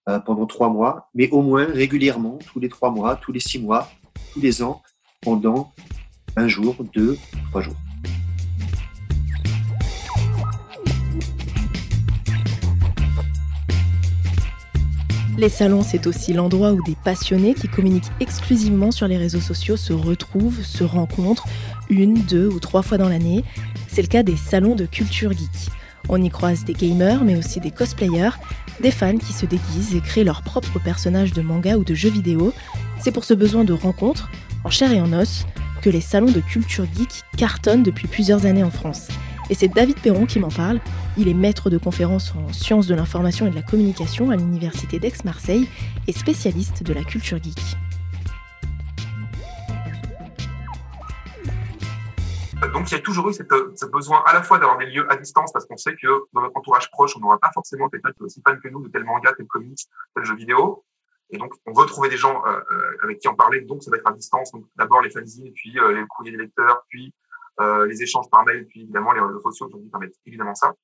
euh, 0.08 0.20
pendant 0.20 0.46
trois 0.46 0.68
mois, 0.68 1.10
mais 1.14 1.28
au 1.30 1.42
moins 1.42 1.66
régulièrement, 1.66 2.38
tous 2.46 2.60
les 2.60 2.68
trois 2.68 2.92
mois, 2.92 3.16
tous 3.16 3.32
les 3.32 3.40
six 3.40 3.58
mois, 3.58 3.90
tous 4.34 4.40
les 4.40 4.62
ans, 4.62 4.84
pendant 5.20 5.72
un 6.36 6.46
jour, 6.46 6.76
deux, 6.94 7.18
trois 7.50 7.60
jours. 7.60 7.74
Les 15.42 15.48
salons, 15.48 15.82
c'est 15.82 16.06
aussi 16.06 16.32
l'endroit 16.32 16.70
où 16.70 16.80
des 16.84 16.94
passionnés 16.94 17.54
qui 17.54 17.66
communiquent 17.66 18.12
exclusivement 18.20 18.92
sur 18.92 19.08
les 19.08 19.16
réseaux 19.16 19.40
sociaux 19.40 19.76
se 19.76 19.92
retrouvent, 19.92 20.64
se 20.64 20.84
rencontrent 20.84 21.48
une, 21.90 22.14
deux 22.14 22.46
ou 22.46 22.60
trois 22.60 22.82
fois 22.82 22.96
dans 22.96 23.08
l'année. 23.08 23.42
C'est 23.88 24.02
le 24.02 24.06
cas 24.06 24.22
des 24.22 24.36
salons 24.36 24.76
de 24.76 24.86
culture 24.86 25.32
geek. 25.32 25.72
On 26.08 26.22
y 26.22 26.30
croise 26.30 26.64
des 26.64 26.74
gamers, 26.74 27.24
mais 27.24 27.34
aussi 27.34 27.58
des 27.58 27.72
cosplayers, 27.72 28.38
des 28.80 28.92
fans 28.92 29.18
qui 29.18 29.32
se 29.32 29.44
déguisent 29.44 29.96
et 29.96 30.00
créent 30.00 30.22
leurs 30.22 30.42
propres 30.42 30.78
personnages 30.78 31.32
de 31.32 31.42
manga 31.42 31.76
ou 31.76 31.82
de 31.82 31.94
jeux 31.94 32.10
vidéo. 32.10 32.52
C'est 33.00 33.10
pour 33.10 33.24
ce 33.24 33.34
besoin 33.34 33.64
de 33.64 33.72
rencontre, 33.72 34.30
en 34.62 34.70
chair 34.70 34.92
et 34.92 35.00
en 35.00 35.12
os, 35.12 35.44
que 35.80 35.90
les 35.90 36.00
salons 36.00 36.30
de 36.30 36.38
culture 36.38 36.86
geek 36.96 37.24
cartonnent 37.36 37.82
depuis 37.82 38.06
plusieurs 38.06 38.46
années 38.46 38.62
en 38.62 38.70
France. 38.70 39.08
Et 39.52 39.54
c'est 39.54 39.68
David 39.68 40.00
Perron 40.00 40.24
qui 40.24 40.40
m'en 40.40 40.48
parle. 40.48 40.80
Il 41.18 41.28
est 41.28 41.34
maître 41.34 41.68
de 41.68 41.76
conférences 41.76 42.34
en 42.34 42.54
sciences 42.54 42.86
de 42.86 42.94
l'information 42.94 43.46
et 43.46 43.50
de 43.50 43.54
la 43.54 43.60
communication 43.60 44.30
à 44.30 44.36
l'Université 44.36 44.98
d'Aix-Marseille 44.98 45.68
et 46.08 46.12
spécialiste 46.12 46.82
de 46.82 46.94
la 46.94 47.04
culture 47.04 47.36
geek. 47.36 47.60
donc 52.72 52.90
il 52.90 52.94
y 52.94 52.96
a 52.96 53.00
toujours 53.00 53.28
eu 53.28 53.34
ce 53.34 53.84
besoin 53.84 54.22
à 54.24 54.32
la 54.32 54.42
fois 54.42 54.58
d'avoir 54.58 54.78
des 54.78 54.86
lieux 54.86 55.04
à 55.12 55.16
distance 55.16 55.52
parce 55.52 55.66
qu'on 55.66 55.76
sait 55.76 55.96
que 55.96 56.06
dans 56.32 56.40
notre 56.40 56.56
entourage 56.56 56.90
proche, 56.90 57.14
on 57.18 57.20
n'aura 57.20 57.38
pas 57.38 57.50
forcément 57.52 57.90
quelqu'un 57.90 58.12
qui 58.12 58.20
est 58.20 58.22
aussi 58.22 58.40
fan 58.42 58.58
que 58.58 58.68
nous 58.68 58.82
de 58.82 58.88
tel 58.88 59.04
manga, 59.04 59.34
tel 59.36 59.46
comics, 59.46 59.80
tel 60.14 60.24
jeu 60.24 60.34
vidéo. 60.34 60.82
Et 61.28 61.36
donc 61.36 61.52
on 61.66 61.74
veut 61.74 61.84
trouver 61.84 62.08
des 62.08 62.16
gens 62.16 62.42
euh, 62.46 62.60
avec 63.02 63.18
qui 63.18 63.28
en 63.28 63.34
parler, 63.34 63.60
donc 63.60 63.82
ça 63.82 63.90
va 63.90 63.98
être 63.98 64.08
à 64.08 64.12
distance. 64.12 64.52
D'abord 64.76 65.02
les 65.02 65.10
fanzines, 65.10 65.52
puis 65.52 65.78
euh, 65.78 65.92
les 65.92 66.06
courriers 66.06 66.32
des 66.32 66.44
lecteurs, 66.44 66.86
puis 66.88 67.12
euh, 67.60 67.86
les 67.86 68.02
échanges 68.02 68.28
par 68.30 68.44
mail, 68.44 68.66
puis 68.66 68.82
évidemment 68.82 69.12
les 69.12 69.20
réseaux 69.20 69.40
sociaux 69.40 69.66
aujourd'hui 69.66 69.90
permettent 69.90 70.18
évidemment 70.26 70.54
ça. 70.54 70.74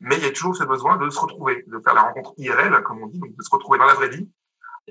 Mais 0.00 0.16
il 0.16 0.22
y 0.22 0.26
a 0.26 0.32
toujours 0.32 0.56
ce 0.56 0.64
besoin 0.64 0.96
de 0.96 1.10
se 1.10 1.20
retrouver, 1.20 1.64
de 1.66 1.78
faire 1.80 1.94
la 1.94 2.02
rencontre 2.02 2.32
IRL, 2.38 2.82
comme 2.82 3.02
on 3.02 3.06
dit, 3.06 3.18
donc 3.18 3.36
de 3.36 3.42
se 3.42 3.50
retrouver 3.50 3.78
dans 3.78 3.84
la 3.84 3.94
vraie 3.94 4.08
vie, 4.08 4.28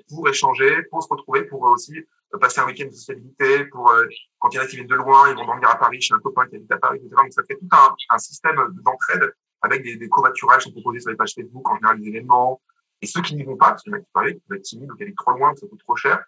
pour 0.08 0.28
échanger, 0.30 0.84
pour 0.84 1.04
se 1.04 1.10
retrouver, 1.10 1.44
pour 1.44 1.62
aussi 1.64 1.96
passer 2.40 2.62
un 2.62 2.66
week-end 2.66 2.86
de 2.86 2.92
sociabilité, 2.92 3.66
pour 3.66 3.92
quand 4.38 4.50
il 4.52 4.58
y 4.58 4.60
en 4.60 4.64
a 4.64 4.68
qui 4.68 4.76
viennent 4.76 4.88
de 4.88 4.96
loin, 4.96 5.30
ils 5.30 5.36
vont 5.36 5.46
dormir 5.46 5.68
à 5.68 5.80
Paris 5.80 6.00
chez 6.00 6.14
un 6.14 6.20
copain 6.20 6.46
qui 6.48 6.58
habite 6.58 6.72
à 6.72 6.78
Paris, 6.78 7.00
etc. 7.00 7.16
Donc 7.18 7.34
ça 7.34 7.42
fait 7.44 7.56
tout 7.56 7.68
un, 7.72 7.96
un 8.12 8.18
système 8.20 8.56
d'entraide 8.84 9.34
avec 9.62 9.84
des, 9.84 9.98
des 9.98 10.10
covoiturages 10.10 10.64
sont 10.64 10.72
proposés 10.72 11.00
sur 11.00 11.12
les 11.12 11.18
pages 11.18 11.34
Facebook, 11.34 11.68
en 11.70 11.76
général 11.76 12.00
des 12.00 12.08
événements. 12.08 12.62
Et 13.02 13.08
ceux 13.08 13.22
qui 13.22 13.36
n'y 13.36 13.44
vont 13.44 13.58
pas, 13.58 13.70
parce 13.70 13.84
qu'il 13.84 13.92
y 13.92 13.96
en 13.96 13.98
a 13.98 14.02
qui 14.02 14.12
parlaient, 14.14 14.34
qui 14.36 14.42
peuvent 14.48 14.58
être 14.58 14.64
timides 14.64 14.92
ou 14.92 14.96
qui 14.96 15.04
habitent 15.04 15.18
trop 15.18 15.32
loin, 15.32 15.54
que 15.54 15.60
ça 15.60 15.68
coûte 15.68 15.80
trop 15.80 15.96
cher, 15.96 16.24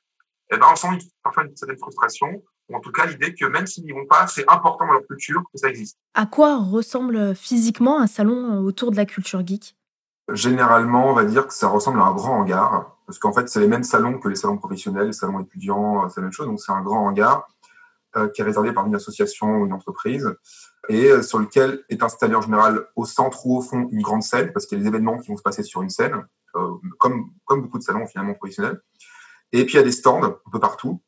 eh 0.51 0.57
ben, 0.57 0.67
on 0.71 0.75
sent 0.75 0.87
parfois 1.23 1.45
une 1.45 1.55
certaine 1.55 1.77
frustration, 1.77 2.43
ou 2.71 2.75
en 2.75 2.79
tout 2.79 2.91
cas 2.91 3.05
l'idée 3.05 3.33
que 3.33 3.45
même 3.45 3.67
s'ils 3.67 3.83
n'y 3.83 3.91
vont 3.91 4.05
pas, 4.05 4.27
c'est 4.27 4.49
important 4.49 4.87
dans 4.87 4.93
leur 4.93 5.05
culture 5.07 5.41
que 5.51 5.59
ça 5.59 5.67
existe. 5.67 5.97
À 6.13 6.25
quoi 6.25 6.57
ressemble 6.57 7.35
physiquement 7.35 7.99
un 7.99 8.07
salon 8.07 8.59
autour 8.59 8.91
de 8.91 8.95
la 8.95 9.05
culture 9.05 9.45
geek? 9.45 9.75
Généralement, 10.31 11.09
on 11.09 11.13
va 11.13 11.25
dire 11.25 11.47
que 11.47 11.53
ça 11.53 11.67
ressemble 11.67 11.99
à 11.99 12.05
un 12.05 12.13
grand 12.13 12.39
hangar, 12.39 12.97
parce 13.05 13.19
qu'en 13.19 13.33
fait, 13.33 13.49
c'est 13.49 13.59
les 13.59 13.67
mêmes 13.67 13.83
salons 13.83 14.19
que 14.19 14.29
les 14.29 14.35
salons 14.35 14.57
professionnels, 14.57 15.07
les 15.07 15.13
salons 15.13 15.41
étudiants, 15.41 16.07
c'est 16.09 16.21
la 16.21 16.25
même 16.25 16.31
chose. 16.31 16.47
Donc, 16.47 16.61
c'est 16.61 16.71
un 16.71 16.81
grand 16.81 17.05
hangar 17.07 17.47
euh, 18.15 18.29
qui 18.29 18.41
est 18.41 18.45
réservé 18.45 18.71
par 18.71 18.85
une 18.85 18.95
association 18.95 19.57
ou 19.57 19.65
une 19.65 19.73
entreprise 19.73 20.33
et 20.89 21.09
euh, 21.09 21.21
sur 21.21 21.39
lequel 21.39 21.83
est 21.89 22.03
installé 22.03 22.35
en 22.35 22.41
général 22.41 22.85
au 22.95 23.05
centre 23.05 23.45
ou 23.45 23.57
au 23.57 23.61
fond 23.61 23.87
une 23.91 24.01
grande 24.01 24.23
scène, 24.23 24.51
parce 24.53 24.65
qu'il 24.65 24.77
y 24.77 24.81
a 24.81 24.83
des 24.83 24.89
événements 24.89 25.17
qui 25.17 25.29
vont 25.29 25.37
se 25.37 25.41
passer 25.41 25.63
sur 25.63 25.81
une 25.81 25.89
scène, 25.89 26.25
euh, 26.55 26.71
comme, 26.97 27.31
comme 27.45 27.61
beaucoup 27.61 27.77
de 27.77 27.83
salons 27.83 28.07
finalement 28.07 28.33
professionnels. 28.33 28.81
Et 29.51 29.65
puis 29.65 29.75
il 29.75 29.77
y 29.77 29.79
a 29.79 29.83
des 29.83 29.91
stands 29.91 30.23
un 30.23 30.35
peu 30.51 30.59
partout, 30.59 31.01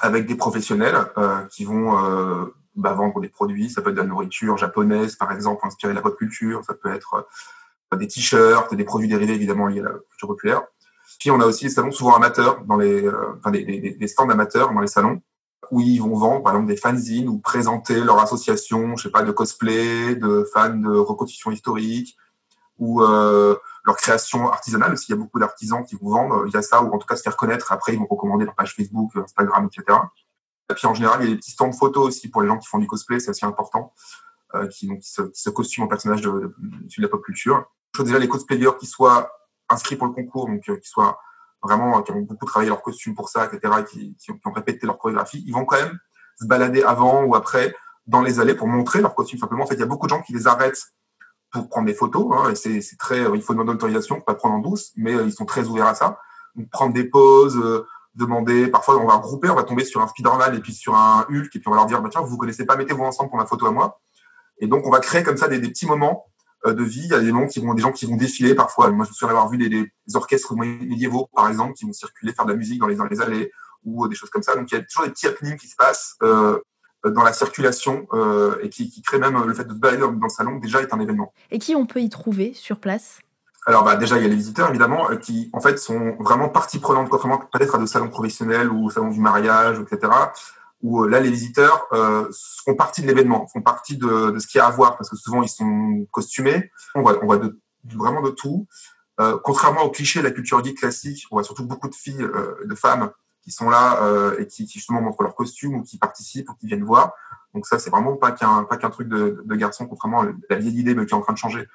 avec 0.00 0.26
des 0.26 0.34
professionnels 0.34 0.96
euh, 1.16 1.44
qui 1.46 1.64
vont 1.64 2.04
euh, 2.04 2.46
bah, 2.76 2.92
vendre 2.92 3.20
des 3.20 3.28
produits, 3.28 3.70
ça 3.70 3.82
peut 3.82 3.90
être 3.90 3.96
de 3.96 4.00
la 4.00 4.06
nourriture 4.06 4.56
japonaise 4.56 5.16
par 5.16 5.32
exemple, 5.32 5.66
inspirée 5.66 5.92
de 5.92 5.96
la 5.96 6.02
pop 6.02 6.16
culture, 6.16 6.64
ça 6.64 6.74
peut 6.74 6.92
être 6.92 7.26
des 7.96 8.06
t-shirts, 8.06 8.74
des 8.74 8.84
produits 8.84 9.08
dérivés 9.08 9.34
évidemment 9.34 9.66
liés 9.66 9.80
à 9.80 9.84
la 9.84 9.94
culture 10.10 10.28
populaire. 10.28 10.62
Puis 11.18 11.30
on 11.30 11.40
a 11.40 11.46
aussi 11.46 11.64
des 11.64 11.70
salons 11.70 11.90
souvent 11.90 12.14
amateurs, 12.14 12.62
dans 12.64 12.76
les, 12.76 13.08
enfin 13.38 13.50
des, 13.50 13.64
des, 13.64 13.90
des 13.92 14.08
stands 14.08 14.28
amateurs 14.28 14.72
dans 14.72 14.80
les 14.80 14.86
salons, 14.86 15.20
où 15.70 15.80
ils 15.80 15.98
vont 15.98 16.16
vendre 16.16 16.42
par 16.42 16.52
exemple 16.52 16.68
des 16.68 16.76
fanzines 16.76 17.28
ou 17.28 17.38
présenter 17.38 18.00
leur 18.00 18.18
association, 18.20 18.96
je 18.96 19.04
sais 19.04 19.10
pas, 19.10 19.22
de 19.22 19.32
cosplay, 19.32 20.14
de 20.14 20.46
fans 20.52 20.74
de 20.74 20.96
reconstitution 20.96 21.50
historique 21.50 22.16
ou 22.78 23.02
euh, 23.02 23.56
leur 23.88 23.96
création 23.96 24.52
artisanale. 24.52 24.98
S'il 24.98 25.14
y 25.14 25.18
a 25.18 25.20
beaucoup 25.20 25.38
d'artisans 25.38 25.82
qui 25.82 25.96
vont 25.96 26.10
vendre 26.10 26.44
via 26.44 26.60
ça 26.60 26.82
ou 26.82 26.94
en 26.94 26.98
tout 26.98 27.06
cas 27.06 27.16
se 27.16 27.22
faire 27.22 27.36
connaître. 27.36 27.72
Après, 27.72 27.94
ils 27.94 27.98
vont 27.98 28.06
recommander 28.06 28.44
leur 28.44 28.54
page 28.54 28.74
Facebook, 28.74 29.12
Instagram, 29.16 29.68
etc. 29.72 29.98
Et 30.70 30.74
puis 30.74 30.86
en 30.86 30.92
général, 30.92 31.22
il 31.22 31.24
y 31.24 31.28
a 31.28 31.34
des 31.34 31.38
petits 31.38 31.52
stands 31.52 31.72
photos 31.72 32.06
aussi 32.06 32.28
pour 32.28 32.42
les 32.42 32.48
gens 32.48 32.58
qui 32.58 32.68
font 32.68 32.78
du 32.78 32.86
cosplay, 32.86 33.18
c'est 33.18 33.30
assez 33.30 33.46
important, 33.46 33.94
euh, 34.54 34.66
qui, 34.68 34.90
se, 35.00 35.22
qui 35.22 35.54
costument 35.54 35.86
en 35.86 35.88
personnage 35.88 36.20
de, 36.20 36.54
la 36.98 37.08
pop 37.08 37.24
culture. 37.24 37.64
Je 37.94 38.02
veux 38.02 38.04
déjà 38.04 38.18
les 38.18 38.28
cosplayers 38.28 38.76
qui 38.78 38.86
soient 38.86 39.32
inscrits 39.70 39.96
pour 39.96 40.08
le 40.08 40.12
concours, 40.12 40.46
donc 40.46 40.68
euh, 40.68 40.76
qui 40.76 40.88
soient 40.88 41.18
vraiment 41.62 42.02
qui 42.02 42.12
ont 42.12 42.20
beaucoup 42.20 42.44
travaillé 42.44 42.68
leur 42.68 42.82
costume 42.82 43.14
pour 43.14 43.30
ça, 43.30 43.46
etc., 43.46 43.74
et 43.80 43.84
qui, 43.84 44.16
qui, 44.16 44.30
ont, 44.30 44.34
qui, 44.34 44.46
ont, 44.46 44.52
répété 44.52 44.86
leur 44.86 44.98
chorégraphie, 44.98 45.42
ils 45.46 45.52
vont 45.52 45.64
quand 45.64 45.76
même 45.76 45.98
se 46.38 46.46
balader 46.46 46.82
avant 46.82 47.24
ou 47.24 47.34
après 47.34 47.74
dans 48.06 48.20
les 48.20 48.38
allées 48.38 48.54
pour 48.54 48.68
montrer 48.68 49.00
leur 49.00 49.14
costume. 49.14 49.38
Simplement, 49.38 49.64
en 49.64 49.66
fait, 49.66 49.74
il 49.74 49.80
y 49.80 49.82
a 49.82 49.86
beaucoup 49.86 50.06
de 50.06 50.10
gens 50.10 50.20
qui 50.20 50.34
les 50.34 50.46
arrêtent 50.46 50.92
pour 51.50 51.68
prendre 51.68 51.86
des 51.86 51.94
photos, 51.94 52.26
hein, 52.32 52.52
c'est 52.54 52.80
très, 52.98 53.24
il 53.34 53.42
faut 53.42 53.54
demander 53.54 53.72
l'autorisation, 53.72 54.20
pas 54.20 54.34
prendre 54.34 54.56
en 54.56 54.58
douce, 54.58 54.92
mais 54.96 55.14
euh, 55.14 55.24
ils 55.24 55.32
sont 55.32 55.46
très 55.46 55.66
ouverts 55.66 55.86
à 55.86 55.94
ça. 55.94 56.18
Donc, 56.54 56.68
prendre 56.70 56.92
des 56.92 57.04
pauses, 57.04 57.56
euh, 57.56 57.86
demander, 58.14 58.68
parfois 58.68 58.96
on 58.98 59.06
va 59.06 59.16
grouper, 59.18 59.48
on 59.48 59.54
va 59.54 59.62
tomber 59.62 59.84
sur 59.84 60.00
un 60.02 60.08
Spider-Man 60.08 60.54
et 60.54 60.60
puis 60.60 60.74
sur 60.74 60.94
un 60.94 61.26
Hulk, 61.30 61.54
et 61.54 61.58
puis 61.58 61.68
on 61.68 61.70
va 61.70 61.76
leur 61.76 61.86
dire, 61.86 62.02
bah, 62.02 62.08
tiens, 62.10 62.20
vous 62.20 62.28
vous 62.28 62.36
connaissez 62.36 62.66
pas, 62.66 62.76
mettez-vous 62.76 63.04
ensemble 63.04 63.30
pour 63.30 63.38
ma 63.38 63.46
photo 63.46 63.66
à 63.66 63.70
moi. 63.70 64.00
Et 64.58 64.66
donc, 64.66 64.86
on 64.86 64.90
va 64.90 65.00
créer 65.00 65.22
comme 65.22 65.36
ça 65.36 65.48
des, 65.48 65.58
des 65.58 65.68
petits 65.68 65.86
moments 65.86 66.26
euh, 66.66 66.74
de 66.74 66.82
vie. 66.82 67.04
Il 67.04 67.10
y 67.10 67.14
a 67.14 67.20
des 67.20 67.30
gens 67.30 67.46
qui 67.46 67.60
vont, 67.60 67.74
des 67.74 67.82
gens 67.82 67.92
qui 67.92 68.06
vont 68.06 68.16
défiler 68.16 68.54
parfois. 68.54 68.90
Moi, 68.90 69.04
je 69.04 69.10
me 69.10 69.14
souviens 69.14 69.28
d'avoir 69.28 69.48
vu 69.48 69.56
des, 69.56 69.68
des, 69.68 70.16
orchestres 70.16 70.54
médiévaux, 70.54 71.28
par 71.34 71.48
exemple, 71.48 71.74
qui 71.74 71.86
vont 71.86 71.92
circuler, 71.92 72.32
faire 72.32 72.44
de 72.44 72.52
la 72.52 72.58
musique 72.58 72.80
dans 72.80 72.88
les, 72.88 72.96
dans 72.96 73.06
les 73.06 73.20
allées 73.20 73.52
ou 73.84 74.06
des 74.08 74.16
choses 74.16 74.30
comme 74.30 74.42
ça. 74.42 74.56
Donc, 74.56 74.70
il 74.70 74.74
y 74.74 74.78
a 74.78 74.82
toujours 74.82 75.04
des 75.04 75.12
petits 75.12 75.28
happenings 75.28 75.56
qui 75.56 75.68
se 75.68 75.76
passent 75.76 76.16
euh, 76.22 76.58
dans 77.04 77.22
la 77.22 77.32
circulation 77.32 78.06
euh, 78.12 78.56
et 78.62 78.68
qui, 78.68 78.90
qui 78.90 79.02
créent 79.02 79.18
même 79.18 79.42
le 79.44 79.54
fait 79.54 79.64
de 79.64 79.72
se 79.72 79.78
balader 79.78 80.02
dans, 80.02 80.12
dans 80.12 80.26
le 80.26 80.30
salon 80.30 80.56
déjà 80.56 80.80
est 80.80 80.92
un 80.92 81.00
événement. 81.00 81.32
Et 81.50 81.58
qui 81.58 81.74
on 81.74 81.86
peut 81.86 82.00
y 82.00 82.08
trouver 82.08 82.52
sur 82.54 82.78
place? 82.78 83.20
Alors 83.66 83.84
bah, 83.84 83.96
déjà, 83.96 84.16
il 84.16 84.22
y 84.22 84.26
a 84.26 84.28
les 84.28 84.36
visiteurs, 84.36 84.70
évidemment, 84.70 85.08
qui 85.16 85.50
en 85.52 85.60
fait 85.60 85.78
sont 85.78 86.16
vraiment 86.20 86.48
partie 86.48 86.78
prenante, 86.78 87.08
contrairement 87.10 87.42
peut-être 87.52 87.74
à 87.74 87.78
des 87.78 87.86
salons 87.86 88.08
professionnels 88.08 88.70
ou 88.70 88.86
au 88.86 88.90
salon 88.90 89.10
du 89.10 89.20
mariage, 89.20 89.78
etc 89.80 90.10
où 90.82 91.04
là, 91.04 91.20
les 91.20 91.30
visiteurs 91.30 91.86
euh, 91.92 92.28
font 92.64 92.74
partie 92.74 93.02
de 93.02 93.06
l'événement, 93.06 93.46
font 93.48 93.62
partie 93.62 93.96
de, 93.96 94.30
de, 94.30 94.38
ce 94.38 94.46
qu'il 94.46 94.58
y 94.58 94.62
a 94.62 94.66
à 94.66 94.70
voir, 94.70 94.96
parce 94.96 95.10
que 95.10 95.16
souvent, 95.16 95.42
ils 95.42 95.48
sont 95.48 96.06
costumés. 96.10 96.70
On 96.94 97.02
voit, 97.02 97.18
on 97.22 97.26
voit 97.26 97.38
de, 97.38 97.58
vraiment 97.84 98.22
de 98.22 98.30
tout. 98.30 98.66
Euh, 99.20 99.36
contrairement 99.42 99.82
au 99.82 99.90
cliché 99.90 100.20
de 100.20 100.24
la 100.24 100.30
culture 100.30 100.62
geek 100.62 100.78
classique, 100.78 101.26
on 101.30 101.36
voit 101.36 101.44
surtout 101.44 101.66
beaucoup 101.66 101.88
de 101.88 101.94
filles, 101.94 102.22
euh, 102.22 102.54
de 102.64 102.74
femmes 102.76 103.10
qui 103.48 103.54
sont 103.54 103.70
là 103.70 104.02
euh, 104.02 104.38
et 104.38 104.46
qui, 104.46 104.68
justement 104.68 105.00
montrent 105.00 105.22
leur 105.22 105.34
costume 105.34 105.76
ou 105.76 105.82
qui 105.82 105.98
participent 105.98 106.50
ou 106.50 106.54
qui 106.54 106.66
viennent 106.66 106.84
voir. 106.84 107.12
Donc 107.54 107.66
ça, 107.66 107.78
c'est 107.78 107.90
vraiment 107.90 108.16
pas 108.16 108.32
qu'un 108.32 108.64
pas 108.64 108.76
qu'un 108.76 108.90
truc 108.90 109.08
de, 109.08 109.42
de 109.44 109.54
garçon, 109.56 109.86
contrairement 109.86 110.22
à 110.22 110.26
la 110.50 110.56
vieille 110.56 110.78
idée 110.78 110.94
mais 110.94 111.06
qui 111.06 111.12
est 111.14 111.16
en 111.16 111.22
train 111.22 111.32
de 111.32 111.38
changer, 111.38 111.66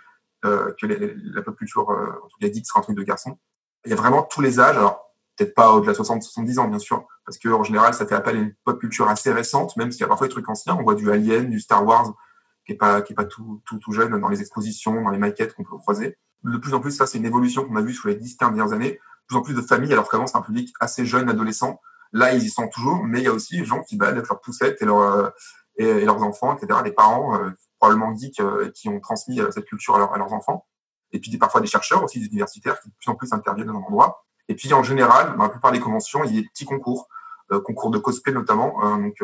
euh, 0.45 0.71
que 0.79 0.85
la 0.85 1.41
pop 1.41 1.57
culture, 1.57 1.89
en 1.89 2.27
tout 2.27 2.37
cas 2.39 2.47
geek, 2.47 2.65
sera 2.65 2.79
un 2.79 2.83
truc 2.83 2.97
de 2.97 3.03
garçon. 3.03 3.37
Il 3.85 3.89
y 3.89 3.93
a 3.93 3.95
vraiment 3.95 4.23
tous 4.23 4.41
les 4.41 4.59
âges. 4.59 4.77
Alors 4.77 5.13
peut-être 5.35 5.55
pas 5.55 5.71
au-delà 5.71 5.93
de 5.93 5.97
60-70 5.97 6.59
ans, 6.59 6.67
bien 6.67 6.79
sûr, 6.79 7.07
parce 7.25 7.39
que 7.39 7.49
en 7.49 7.63
général, 7.63 7.93
ça 7.93 8.05
fait 8.05 8.15
appel 8.15 8.37
à 8.37 8.39
une 8.39 8.53
pop 8.63 8.79
culture 8.79 9.07
assez 9.09 9.31
récente, 9.31 9.75
même 9.77 9.91
s'il 9.91 10.01
y 10.01 10.03
a 10.03 10.07
parfois 10.07 10.27
des 10.27 10.31
trucs 10.31 10.47
anciens. 10.47 10.75
On 10.79 10.83
voit 10.83 10.95
du 10.95 11.11
Alien, 11.11 11.49
du 11.49 11.59
Star 11.59 11.83
Wars, 11.85 12.13
qui 12.65 12.73
est 12.73 12.75
pas, 12.75 13.01
qui 13.01 13.13
est 13.13 13.15
pas 13.15 13.25
tout, 13.25 13.61
tout, 13.65 13.79
tout 13.79 13.91
jeune 13.91 14.19
dans 14.19 14.29
les 14.29 14.41
expositions, 14.41 15.01
dans 15.01 15.09
les 15.09 15.17
maquettes 15.17 15.55
qu'on 15.55 15.63
peut 15.63 15.77
croiser. 15.77 16.17
De 16.43 16.57
plus 16.57 16.73
en 16.73 16.81
plus, 16.81 16.91
ça, 16.91 17.07
c'est 17.07 17.17
une 17.17 17.25
évolution 17.25 17.65
qu'on 17.65 17.75
a 17.77 17.81
vue 17.81 17.93
sur 17.93 18.09
les 18.09 18.15
10 18.15 18.37
dernières 18.37 18.73
années. 18.73 18.99
Plus 19.33 19.39
en 19.39 19.41
plus 19.41 19.55
de 19.55 19.61
familles, 19.61 19.93
alors 19.93 20.09
qu'avant, 20.09 20.27
c'est 20.27 20.37
un 20.37 20.41
public 20.41 20.71
assez 20.79 21.07
jeune, 21.07 21.27
adolescent. 21.27 21.81
Là, 22.11 22.35
ils 22.35 22.43
y 22.43 22.49
sont 22.51 22.67
toujours, 22.67 23.03
mais 23.03 23.21
il 23.21 23.23
y 23.23 23.27
a 23.27 23.31
aussi 23.31 23.57
des 23.57 23.65
gens 23.65 23.81
qui 23.81 23.97
baladent 23.97 24.17
avec 24.17 24.29
leurs 24.29 24.41
poussettes 24.41 24.79
et, 24.79 24.85
leur, 24.85 24.99
euh, 24.99 25.29
et, 25.77 25.87
et, 25.87 26.05
leurs 26.05 26.21
enfants, 26.21 26.55
etc. 26.55 26.81
Des 26.83 26.91
parents, 26.91 27.35
euh, 27.35 27.49
probablement 27.79 28.15
geeks, 28.15 28.39
euh, 28.41 28.69
qui 28.75 28.89
ont 28.89 28.99
transmis 28.99 29.41
cette 29.49 29.65
culture 29.65 29.95
à, 29.95 29.97
leur, 29.97 30.13
à, 30.13 30.19
leurs 30.19 30.33
enfants. 30.33 30.67
Et 31.13 31.19
puis, 31.19 31.35
parfois 31.39 31.61
des 31.61 31.67
chercheurs 31.67 32.03
aussi, 32.03 32.19
des 32.19 32.27
universitaires, 32.27 32.79
qui 32.79 32.89
de 32.89 32.93
plus 32.93 33.09
en 33.09 33.15
plus 33.15 33.33
interviennent 33.33 33.67
dans 33.67 33.73
l'endroit. 33.73 34.23
Et 34.49 34.55
puis 34.55 34.71
en 34.71 34.83
général, 34.83 35.35
dans 35.35 35.43
la 35.43 35.49
plupart 35.49 35.71
des 35.71 35.79
conventions, 35.79 36.23
il 36.25 36.35
y 36.35 36.37
a 36.37 36.41
des 36.41 36.47
petits 36.47 36.65
concours, 36.65 37.07
concours 37.63 37.89
de 37.89 37.97
cosplay 37.97 38.33
notamment, 38.33 38.75
euh, 38.85 38.97
donc 38.97 39.15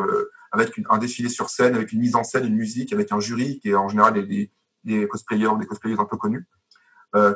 avec 0.52 0.74
un 0.90 0.98
défilé 0.98 1.30
sur 1.30 1.50
scène, 1.50 1.76
avec 1.76 1.92
une 1.92 2.00
mise 2.00 2.16
en 2.16 2.24
scène, 2.24 2.46
une 2.46 2.56
musique, 2.56 2.94
avec 2.94 3.12
un 3.12 3.20
jury 3.20 3.60
qui 3.60 3.70
est 3.70 3.76
en 3.76 3.90
général 3.90 4.14
des, 4.14 4.24
des, 4.24 4.52
des 4.84 5.08
cosplayers, 5.08 5.52
des 5.60 5.66
cosplayers 5.66 6.00
un 6.00 6.06
peu 6.06 6.18
connus, 6.18 6.48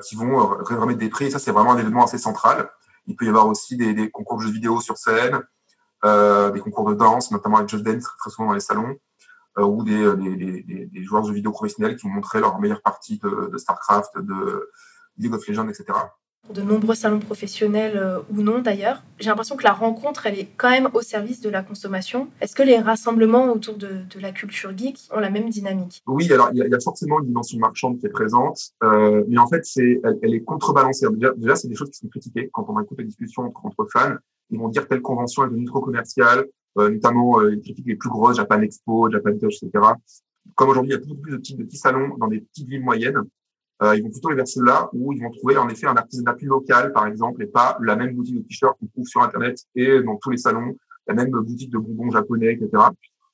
qui 0.04 0.16
vont 0.16 0.48
remettre 0.48 1.00
des 1.00 1.10
prix. 1.10 1.26
Et 1.26 1.32
ça, 1.32 1.40
c'est 1.40 1.52
vraiment 1.52 1.74
un 1.74 1.78
événement 1.78 2.04
assez 2.04 2.18
central. 2.18 2.70
Il 3.08 3.16
peut 3.16 3.26
y 3.26 3.30
avoir 3.30 3.48
aussi 3.48 3.76
des, 3.76 3.94
des 3.94 4.10
concours 4.10 4.38
de 4.38 4.44
jeux 4.44 4.52
vidéo 4.52 4.80
sur 4.82 4.98
scène, 4.98 5.42
euh, 6.06 6.52
des 6.52 6.60
concours 6.60 6.90
de 6.90 6.96
danse, 6.96 7.32
notamment 7.32 7.58
avec 7.58 7.70
Just 7.70 7.84
Dance 7.84 8.06
très 8.18 8.30
souvent 8.30 8.50
dans 8.50 8.54
les 8.54 8.60
salons, 8.60 8.96
euh, 9.58 9.64
ou 9.64 9.84
des, 9.84 10.16
des, 10.16 10.88
des, 10.88 11.04
joueurs 11.04 11.24
de 11.24 11.28
jeux 11.28 11.34
vidéo 11.34 11.52
professionnels 11.52 11.96
qui 11.96 12.08
vont 12.08 12.14
montrer 12.14 12.40
leur 12.40 12.60
meilleure 12.60 12.82
partie 12.82 13.20
de, 13.20 13.50
de 13.52 13.58
StarCraft, 13.58 14.18
de 14.18 14.70
League 15.18 15.34
of 15.34 15.46
Legends, 15.48 15.68
etc 15.68 15.98
de 16.52 16.62
nombreux 16.62 16.96
salons 16.96 17.20
professionnels 17.20 17.96
euh, 17.96 18.20
ou 18.30 18.42
non 18.42 18.60
d'ailleurs. 18.60 19.02
J'ai 19.20 19.30
l'impression 19.30 19.56
que 19.56 19.64
la 19.64 19.72
rencontre, 19.72 20.26
elle 20.28 20.38
est 20.38 20.50
quand 20.58 20.70
même 20.70 20.90
au 20.94 21.02
service 21.02 21.40
de 21.40 21.50
la 21.50 21.64
consommation. 21.64 22.28
Est-ce 22.42 22.54
que 22.56 22.64
les 22.64 22.80
rassemblements 22.80 23.52
autour 23.52 23.78
de, 23.78 24.04
la 24.20 24.32
culture 24.32 24.78
geek 24.78 25.00
ont 25.12 25.20
la 25.20 25.30
même 25.30 25.50
dynamique? 25.50 26.02
Oui, 26.06 26.32
alors 26.32 26.50
il 26.54 26.60
y, 26.60 26.76
a 26.76 26.80
forcément 26.80 27.20
une 27.22 27.28
dimension 27.28 27.58
marchande 27.60 28.00
qui 28.00 28.08
est 28.08 28.10
présente, 28.10 28.72
euh, 28.84 29.24
mais 29.28 29.38
en 29.38 29.48
fait, 29.48 29.64
elle, 29.78 30.34
est 30.34 30.44
contrebalancée. 30.44 31.08
Déjà, 31.14 31.34
déjà 31.36 31.56
c'est 31.56 31.70
des 31.70 31.76
choses 31.76 31.90
qui 31.92 32.00
sont 32.00 32.10
critiquées 32.10 32.50
quand 32.52 32.66
on 32.68 32.80
écoute 32.82 33.00
les 33.00 33.06
discussions 33.06 33.44
entre, 33.44 33.66
entre, 33.66 33.88
fans. 33.92 34.16
Ils 34.50 34.60
vont 34.60 34.68
dire 34.68 34.88
telle 34.88 35.02
convention 35.02 35.46
est 35.46 35.48
devenue 35.48 35.66
trop 35.66 35.80
commerciale, 35.80 36.46
euh, 36.78 36.90
notamment 36.90 37.40
euh, 37.40 37.52
les 37.52 37.62
critiques 37.62 37.88
les 37.88 37.96
plus 37.96 38.10
grosses, 38.10 38.38
Japan 38.38 38.62
Expo, 38.62 39.10
Japan 39.10 39.38
Touch, 39.40 39.64
etc. 39.64 39.72
Comme 40.56 40.70
aujourd'hui, 40.70 40.92
il 40.92 40.96
y 40.96 40.98
a 40.98 41.00
beaucoup 41.00 41.22
plus 41.22 41.32
de 41.32 41.38
petits, 41.38 41.56
de 41.56 41.64
petits 41.64 41.78
salons 41.78 42.18
dans 42.18 42.28
des 42.28 42.42
petites 42.42 42.68
villes 42.68 42.84
moyennes 42.84 43.24
ils 43.96 44.04
vont 44.04 44.10
plutôt 44.10 44.30
aller 44.30 44.38
vers 44.38 44.48
ceux-là 44.48 44.90
où 44.94 45.14
ils 45.14 45.22
vont 45.22 45.32
trouver 45.32 45.58
en 45.58 45.68
effet 45.70 45.88
un 45.88 45.96
artisanat 45.96 46.34
plus 46.34 46.48
local, 46.48 46.94
par 46.94 47.08
exemple, 47.08 47.42
et 47.44 47.48
pas 47.48 47.78
la 47.82 47.96
même 47.96 48.16
boutique 48.16 48.36
de 48.36 48.42
t-shirts 48.42 48.78
qu'on 48.80 48.88
trouve 48.88 49.08
sur 49.08 49.22
Internet 49.22 49.60
et 49.76 50.02
dans 50.02 50.18
tous 50.18 50.32
les 50.32 50.38
salons, 50.38 50.78
la 51.08 51.14
même 51.14 51.32
boutique 51.32 51.72
de 51.72 51.78
bonbons 51.78 52.12
japonais, 52.12 52.54
etc. 52.54 52.84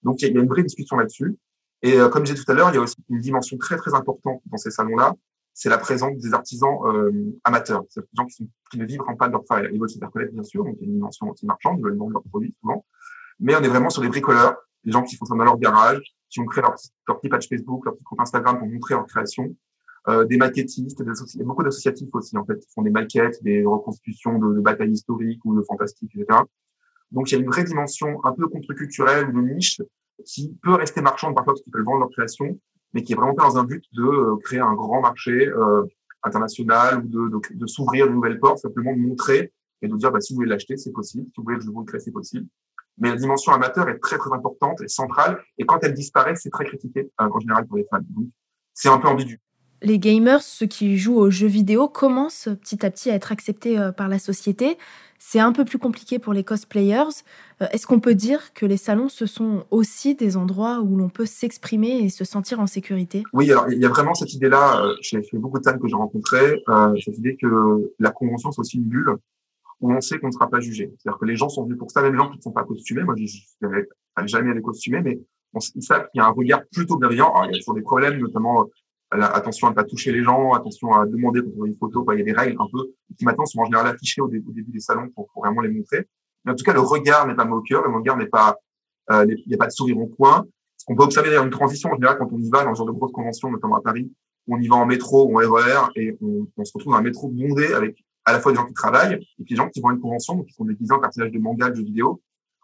Donc, 0.04 0.22
il 0.22 0.34
y 0.34 0.38
a 0.38 0.42
une 0.42 0.48
vraie 0.48 0.64
discussion 0.64 0.98
là-dessus. 0.98 1.38
Et 1.82 2.00
euh, 2.00 2.10
comme 2.10 2.26
je 2.26 2.34
disais 2.34 2.44
tout 2.44 2.52
à 2.52 2.56
l'heure, 2.56 2.70
il 2.70 2.76
y 2.76 2.78
a 2.78 2.82
aussi 2.82 2.96
une 3.10 3.20
dimension 3.20 3.58
très, 3.58 3.78
très 3.78 3.94
importante 3.94 4.42
dans 4.46 4.58
ces 4.58 4.72
salons-là, 4.72 5.14
c'est 5.54 5.70
la 5.70 5.78
présence 5.78 6.18
des 6.20 6.34
artisans 6.34 6.78
euh, 6.86 7.12
amateurs, 7.44 7.84
c'est 7.90 8.02
des 8.02 8.08
gens 8.16 8.26
qui, 8.26 8.50
ne 8.78 8.86
vivent 8.86 9.00
pas 9.18 9.28
de 9.28 9.34
leur 9.34 9.44
travail. 9.44 9.70
Ils 9.74 9.80
veulent 9.80 9.90
se 9.90 9.98
faire 9.98 10.12
connaître, 10.12 10.32
bien 10.32 10.44
sûr, 10.44 10.64
donc 10.64 10.76
il 10.80 10.84
y 10.84 10.86
a 10.86 10.88
une 10.88 10.96
dimension 10.96 11.30
aussi 11.30 11.46
marchande, 11.46 11.80
ils 11.80 11.84
veulent 11.84 11.98
vendre 11.98 12.14
leurs 12.14 12.24
produits 12.24 12.56
souvent. 12.62 12.86
Mais 13.40 13.56
on 13.56 13.62
est 13.62 13.68
vraiment 13.68 13.90
sur 13.90 14.02
des 14.02 14.10
bricoleurs 14.10 14.56
des 14.84 14.92
gens 14.92 15.04
qui 15.04 15.16
font 15.16 15.26
ça 15.26 15.36
dans 15.36 15.44
leur 15.44 15.58
garage, 15.58 16.02
qui 16.30 16.40
ont 16.40 16.46
créé 16.46 16.62
leur, 16.62 16.76
leur 17.08 17.20
petit 17.20 17.30
page 17.30 17.48
Facebook, 17.48 17.86
leur 17.86 17.96
petit 17.96 18.04
compte 18.04 18.22
Instagram 18.22 18.58
pour 18.58 18.68
montrer 18.68 18.94
leur 18.94 19.06
création. 19.06 19.54
Euh, 20.10 20.26
des 20.26 20.38
maquettistes, 20.38 21.04
des 21.04 21.44
beaucoup 21.44 21.64
d'associatifs 21.64 22.10
aussi 22.14 22.36
en 22.36 22.44
fait 22.44 22.58
qui 22.58 22.68
font 22.74 22.82
des 22.82 22.90
maquettes, 22.90 23.44
des 23.44 23.64
reconstitutions 23.64 24.40
de, 24.40 24.60
batailles 24.60 24.92
historiques 24.92 25.42
ou 25.46 25.56
de 25.56 25.62
fantastiques, 25.62 26.12
etc. 26.16 26.40
Donc 27.12 27.30
il 27.30 27.36
y 27.36 27.38
a 27.38 27.42
une 27.42 27.48
vraie 27.48 27.64
dimension 27.64 28.20
un 28.26 28.32
peu 28.32 28.48
contre-culturelle 28.48 29.30
ou 29.30 29.34
de 29.34 29.54
niche 29.54 29.82
qui 30.26 30.58
peut 30.64 30.74
rester 30.74 31.02
marchande 31.02 31.36
parfois 31.36 31.54
parce 31.54 31.62
qu'ils 31.62 31.72
peuvent 31.72 31.84
vendre 31.84 32.00
leur 32.00 32.10
création, 32.10 32.60
mais 32.94 33.04
qui 33.04 33.14
est 33.14 33.16
vraiment 33.16 33.36
pas 33.36 33.44
dans 33.44 33.58
un 33.58 33.66
but 33.66 33.84
de 33.94 34.04
euh, 34.04 34.36
créer 34.38 34.60
un 34.60 34.74
grand 34.74 35.02
marché 35.02 35.48
euh, 35.48 35.84
international 36.24 37.04
ou 37.06 37.08
de, 37.08 37.30
de, 37.30 37.40
de 37.56 37.68
s'ouvrir 37.68 38.08
de 38.08 38.14
nouvelles 38.14 38.40
portes, 38.40 38.60
simplement 38.60 38.94
de 38.94 39.00
montrer 39.00 39.54
et 39.84 39.88
de 39.88 39.96
dire 39.96 40.12
bah, 40.12 40.22
si 40.22 40.34
vous 40.34 40.38
voulez 40.38 40.50
l'acheter, 40.50 40.76
c'est 40.78 40.92
possible, 40.92 41.26
si 41.28 41.34
vous 41.38 41.44
voulez 41.44 41.58
que 41.58 41.64
je 41.66 41.70
vous 41.70 41.82
le 41.82 41.86
crée, 41.86 42.00
c'est 42.00 42.12
possible. 42.12 42.48
Mais 42.98 43.10
la 43.10 43.16
dimension 43.16 43.52
amateur 43.52 43.88
est 43.90 44.00
très 44.00 44.18
très 44.18 44.32
importante 44.32 44.82
et 44.82 44.88
centrale, 44.88 45.40
et 45.58 45.66
quand 45.66 45.84
elle 45.84 45.94
disparaît, 45.94 46.36
c'est 46.36 46.50
très 46.50 46.66
critiqué 46.66 47.12
euh, 47.22 47.30
en 47.32 47.40
général 47.40 47.68
pour 47.68 47.78
les 47.78 47.86
fans. 47.92 48.00
Donc 48.10 48.28
c'est 48.74 48.90
un 48.90 48.98
peu 48.98 49.08
ambigu 49.08 49.40
les 49.82 50.00
gamers, 50.00 50.42
ceux 50.42 50.66
qui 50.66 50.98
jouent 50.98 51.18
aux 51.18 51.30
jeux 51.30 51.48
vidéo, 51.48 51.88
commencent 51.88 52.50
petit 52.62 52.86
à 52.86 52.92
petit 52.92 53.10
à 53.10 53.16
être 53.16 53.32
acceptés 53.32 53.80
euh, 53.80 53.92
par 53.92 54.08
la 54.08 54.20
société. 54.20 54.78
C'est 55.18 55.40
un 55.40 55.52
peu 55.52 55.66
plus 55.66 55.80
compliqué 55.80 56.18
pour 56.20 56.34
les 56.34 56.44
cosplayers. 56.44 57.24
Euh, 57.62 57.68
est-ce 57.72 57.88
qu'on 57.88 58.00
peut 58.00 58.16
dire 58.16 58.54
que 58.54 58.66
les 58.66 58.78
salons, 58.78 59.10
ce 59.10 59.26
sont 59.26 59.66
aussi 59.72 60.16
des 60.16 60.38
endroits 60.38 60.80
où 60.82 60.96
l'on 60.98 61.10
peut 61.10 61.26
s'exprimer 61.26 62.00
et 62.04 62.10
se 62.10 62.24
sentir 62.26 62.60
en 62.60 62.68
sécurité? 62.68 63.24
Oui, 63.34 63.52
alors 63.52 63.70
il 63.70 63.80
y 63.80 63.86
a 63.86 63.90
vraiment 63.90 64.14
cette 64.14 64.34
idée-là, 64.34 64.86
euh, 64.86 64.96
chez, 65.02 65.22
beaucoup 65.34 65.60
de 65.60 65.64
fans 65.70 65.78
que 65.78 65.88
j'ai 65.88 65.96
rencontrés, 65.96 66.62
cette 67.04 67.18
idée 67.18 67.36
que 67.36 67.92
la 68.00 68.12
convention, 68.12 68.52
c'est 68.52 68.62
aussi 68.62 68.78
une 68.78 68.84
bulle 68.84 69.16
où 69.82 69.94
on 69.94 70.02
sait 70.02 70.20
qu'on 70.20 70.28
ne 70.28 70.34
sera 70.34 70.50
pas 70.50 70.60
jugé. 70.60 70.92
C'est-à-dire 70.98 71.20
que 71.20 71.26
les 71.26 71.38
gens 71.38 71.48
sont 71.48 71.64
venus 71.64 71.78
pour 71.78 71.90
ça, 71.90 72.02
même 72.02 72.12
les 72.12 72.18
gens 72.18 72.30
qui 72.30 72.38
ne 72.38 72.42
sont 72.42 72.52
pas 72.52 72.66
costumés. 72.66 73.04
Moi, 73.04 73.16
je 73.18 73.26
n'avais 73.62 73.88
jamais 74.26 74.54
les 74.54 74.62
costumés, 74.62 75.02
mais 75.02 75.20
ils 75.76 75.84
savent 75.84 76.10
qu'il 76.12 76.20
y 76.20 76.22
a 76.22 76.26
un 76.26 76.32
regard 76.32 76.64
plutôt 76.74 76.98
bienveillant. 76.98 77.32
Alors, 77.34 77.46
il 77.46 77.54
y 77.54 77.56
a 77.56 77.60
toujours 77.60 77.76
des 77.76 77.82
problèmes, 77.82 78.18
notamment 78.20 78.68
attention 79.12 79.68
à 79.68 79.70
ne 79.72 79.76
pas 79.76 79.84
toucher 79.84 80.12
les 80.12 80.24
gens, 80.24 80.54
attention 80.54 80.94
à 80.94 81.06
demander 81.06 81.42
quand 81.42 81.50
on 81.60 81.66
une 81.66 81.78
photo. 81.78 82.06
Il 82.14 82.20
y 82.20 82.22
a 82.22 82.26
des 82.26 82.34
règles 82.34 82.58
un 82.60 82.68
peu 82.72 82.92
qui 83.18 83.26
maintenant 83.26 83.46
sont 83.46 83.60
en 83.60 83.66
général 83.66 83.88
affichées 83.88 84.22
au, 84.22 84.28
début 84.28 84.72
des 84.72 84.80
salons 84.80 85.10
pour, 85.10 85.30
vraiment 85.36 85.62
les 85.62 85.70
montrer. 85.70 86.08
Mais 86.46 86.52
en 86.52 86.56
tout 86.56 86.64
cas, 86.64 86.74
le 86.74 86.80
regard 86.80 87.28
n'est 87.28 87.36
pas 87.36 87.46
moqueur, 87.46 87.84
le 87.84 87.94
regard 87.94 88.18
n'est 88.18 88.28
pas, 88.28 88.58
euh, 89.12 89.26
il 89.28 89.44
n'y 89.48 89.56
a 89.56 89.58
pas 89.58 89.68
de 89.68 89.72
sourire 89.72 89.98
en 89.98 90.08
coin. 90.08 90.46
Ce 90.78 90.86
qu'on 90.86 90.96
peut 90.96 91.04
observer 91.04 91.30
d'ailleurs 91.30 91.44
une 91.44 91.50
transition 91.50 91.90
en 91.90 91.96
général 91.96 92.18
quand 92.18 92.30
on 92.32 92.40
y 92.40 92.50
va 92.50 92.64
dans 92.64 92.74
ce 92.74 92.78
genre 92.78 92.88
de 92.88 92.92
grosses 92.92 93.12
conventions, 93.12 93.52
notamment 93.52 93.76
à 93.76 93.82
Paris, 93.82 94.12
on 94.48 94.60
y 94.60 94.68
va 94.68 94.78
en 94.78 94.86
métro 94.86 95.28
ou 95.30 95.40
en 95.40 95.52
RER 95.52 95.90
et 95.96 96.18
on, 96.22 96.64
se 96.64 96.72
retrouve 96.74 96.94
dans 96.94 97.00
un 97.00 97.04
métro 97.04 97.28
bondé 97.28 97.74
avec 97.74 98.04
à 98.26 98.34
la 98.34 98.40
fois 98.40 98.52
des 98.52 98.58
gens 98.58 98.66
qui 98.66 98.74
travaillent 98.74 99.16
et 99.16 99.44
puis 99.44 99.54
des 99.54 99.56
gens 99.56 99.70
qui 99.70 99.82
vont 99.82 99.90
à 99.90 99.94
une 99.94 100.00
convention, 100.00 100.36
donc 100.36 100.46
qui 100.48 100.54
sont 100.54 100.66
déguisés 100.66 100.94
en 100.94 101.00
personnages 101.00 101.32
de 101.32 101.40
manga, 101.40 101.70
de 101.70 101.82
vidéo. 101.82 102.22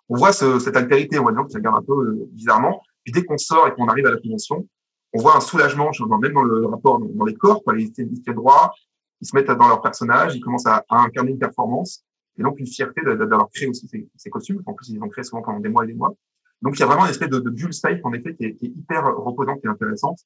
On 0.09 0.15
voit 0.15 0.31
ce, 0.31 0.59
cette 0.59 0.77
altérité, 0.77 1.19
on 1.19 1.23
voit 1.23 1.31
des 1.31 1.37
gens 1.37 1.45
qui 1.45 1.57
regardent 1.57 1.77
un 1.77 1.85
peu 1.85 1.93
euh, 1.93 2.29
bizarrement. 2.31 2.81
Puis 3.03 3.11
dès 3.11 3.23
qu'on 3.23 3.37
sort 3.37 3.67
et 3.67 3.71
qu'on 3.71 3.87
arrive 3.87 4.05
à 4.05 4.11
la 4.11 4.17
convention, 4.17 4.67
on 5.15 5.22
voit 5.22 5.38
un 5.38 5.39
soulagement, 5.39 5.91
même 6.22 6.34
dans 6.34 6.43
le 6.43 6.65
rapport 6.65 7.00
dans 7.00 7.24
les 7.24 7.36
corps, 7.36 7.63
quoi, 7.63 7.74
les 7.74 7.89
tiennent 7.89 8.12
droit, 8.36 8.74
ils 9.22 9.25
se 9.27 9.34
mettent 9.34 9.48
dans 9.48 9.67
leur 9.69 9.81
personnage, 9.81 10.36
ils 10.36 10.41
commencent 10.41 10.65
à, 10.65 10.84
incarner 10.89 11.31
une 11.31 11.39
performance, 11.39 12.03
et 12.38 12.43
donc 12.43 12.60
une 12.60 12.67
fierté 12.67 13.01
d'avoir 13.01 13.50
créé 13.50 13.69
aussi 13.69 13.88
ces, 13.88 14.29
costumes. 14.29 14.62
En 14.65 14.74
plus, 14.74 14.89
ils 14.89 15.01
ont 15.01 15.07
créé 15.07 15.24
souvent 15.24 15.41
pendant 15.41 15.62
des 15.62 15.69
mois 15.69 15.86
et 15.86 15.88
des 15.88 15.93
mois. 15.93 16.13
Donc, 16.62 16.75
il 16.75 16.81
y 16.81 16.84
a 16.84 16.86
vraiment 16.86 17.05
une 17.05 17.12
espèce 17.12 17.29
de, 17.29 17.39
de 17.39 17.50
bulle 17.50 17.72
en 18.03 18.13
effet, 18.13 18.36
qui 18.36 18.43
est, 18.43 18.55
qui 18.55 18.65
est, 18.65 18.69
hyper 18.69 19.05
reposante 19.15 19.60
et 19.63 19.67
intéressante, 19.69 20.19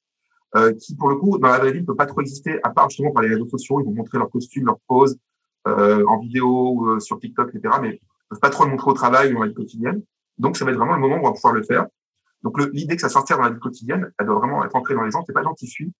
euh, 0.56 0.72
qui, 0.72 0.96
pour 0.96 1.08
le 1.08 1.16
coup, 1.16 1.38
dans 1.38 1.48
la 1.48 1.58
vraie 1.58 1.72
vie, 1.72 1.82
ne 1.82 1.86
peut 1.86 1.94
pas 1.94 2.06
trop 2.06 2.20
exister, 2.20 2.58
à 2.64 2.70
part 2.70 2.90
justement 2.90 3.12
par 3.12 3.22
les 3.22 3.28
réseaux 3.28 3.46
sociaux. 3.48 3.80
Ils 3.80 3.84
vont 3.84 3.92
montrer 3.92 4.18
leurs 4.18 4.30
costumes, 4.30 4.66
leurs 4.66 4.80
poses, 4.88 5.16
euh, 5.68 6.04
en 6.08 6.18
vidéo, 6.18 6.88
euh, 6.88 6.98
sur 6.98 7.20
TikTok, 7.20 7.54
etc. 7.54 7.76
Mais 7.80 7.90
ils 7.94 8.00
peuvent 8.28 8.40
pas 8.40 8.50
trop 8.50 8.64
le 8.64 8.70
montrer 8.70 8.90
au 8.90 8.94
travail 8.94 9.30
ou 9.30 9.34
dans 9.34 9.42
la 9.42 9.48
vie 9.48 9.54
quotidienne. 9.54 10.02
Donc, 10.38 10.56
ça 10.56 10.64
va 10.64 10.72
être 10.72 10.78
vraiment 10.78 10.94
le 10.94 11.00
moment 11.00 11.16
où 11.16 11.20
on 11.20 11.28
va 11.28 11.32
pouvoir 11.32 11.52
le 11.52 11.62
faire. 11.62 11.86
Donc 12.42 12.58
l'idée 12.72 12.96
que 12.96 13.02
ça 13.02 13.08
s'installe 13.08 13.38
dans 13.38 13.44
la 13.44 13.50
vie 13.50 13.60
quotidienne, 13.60 14.10
elle 14.18 14.26
doit 14.26 14.38
vraiment 14.38 14.64
être 14.64 14.74
ancrée 14.74 14.94
dans 14.94 15.04
les 15.04 15.10
gens. 15.10 15.22
C'est 15.26 15.32
pas 15.32 15.40
les 15.40 15.44
gens 15.44 15.54
qui 15.54 15.66
suivent. 15.66 15.92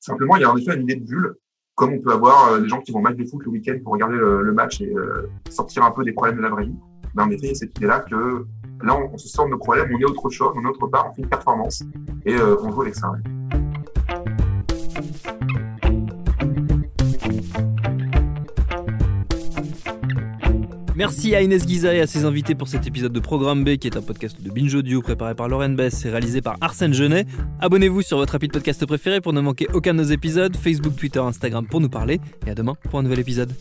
Simplement, 0.00 0.36
il 0.36 0.42
y 0.42 0.44
a 0.44 0.52
en 0.52 0.56
effet 0.56 0.76
une 0.76 0.82
idée 0.82 0.96
de 0.96 1.04
bulle, 1.04 1.34
comme 1.74 1.94
on 1.94 2.00
peut 2.00 2.12
avoir 2.12 2.52
euh, 2.52 2.60
des 2.60 2.68
gens 2.68 2.80
qui 2.80 2.92
vont 2.92 3.00
match 3.00 3.16
de 3.16 3.24
foot 3.24 3.42
le 3.44 3.50
week-end 3.50 3.78
pour 3.82 3.92
regarder 3.92 4.16
le, 4.16 4.52
match 4.52 4.80
et 4.80 4.94
euh, 4.94 5.28
sortir 5.50 5.84
un 5.84 5.90
peu 5.90 6.04
des 6.04 6.12
problèmes 6.12 6.36
de 6.36 6.42
la 6.42 6.50
vraie 6.50 6.66
vie. 6.66 6.76
Ben, 7.14 7.24
en 7.24 7.30
effet, 7.30 7.54
cette 7.54 7.76
idée-là 7.78 8.00
que 8.00 8.44
là, 8.82 8.96
on, 8.96 9.16
se 9.16 9.28
sort 9.28 9.46
de 9.46 9.52
nos 9.52 9.58
problèmes, 9.58 9.90
on 9.92 9.98
est 9.98 10.04
autre 10.04 10.30
chose, 10.30 10.52
on 10.54 10.62
est 10.62 10.68
autre 10.68 10.86
part, 10.86 11.08
on 11.10 11.14
fait 11.14 11.22
une 11.22 11.28
performance 11.28 11.82
et 12.24 12.34
euh, 12.34 12.56
on 12.62 12.70
joue 12.70 12.82
avec 12.82 12.94
ça. 12.94 13.12
Merci 20.98 21.36
à 21.36 21.42
Inès 21.42 21.64
Guiza 21.64 21.94
et 21.94 22.00
à 22.00 22.08
ses 22.08 22.24
invités 22.24 22.56
pour 22.56 22.66
cet 22.66 22.88
épisode 22.88 23.12
de 23.12 23.20
Programme 23.20 23.62
B, 23.62 23.76
qui 23.76 23.86
est 23.86 23.96
un 23.96 24.02
podcast 24.02 24.42
de 24.42 24.50
Binge 24.50 24.74
Audio 24.74 25.00
préparé 25.00 25.36
par 25.36 25.48
Lauren 25.48 25.68
Bess 25.68 26.04
et 26.04 26.10
réalisé 26.10 26.42
par 26.42 26.56
Arsène 26.60 26.92
Genet. 26.92 27.24
Abonnez-vous 27.60 28.02
sur 28.02 28.16
votre 28.16 28.32
rapide 28.32 28.50
podcast 28.50 28.84
préféré 28.84 29.20
pour 29.20 29.32
ne 29.32 29.40
manquer 29.40 29.68
aucun 29.72 29.94
de 29.94 29.98
nos 29.98 30.08
épisodes, 30.08 30.56
Facebook, 30.56 30.96
Twitter, 30.96 31.20
Instagram 31.20 31.68
pour 31.68 31.80
nous 31.80 31.88
parler. 31.88 32.20
Et 32.48 32.50
à 32.50 32.56
demain 32.56 32.74
pour 32.90 32.98
un 32.98 33.04
nouvel 33.04 33.20
épisode. 33.20 33.52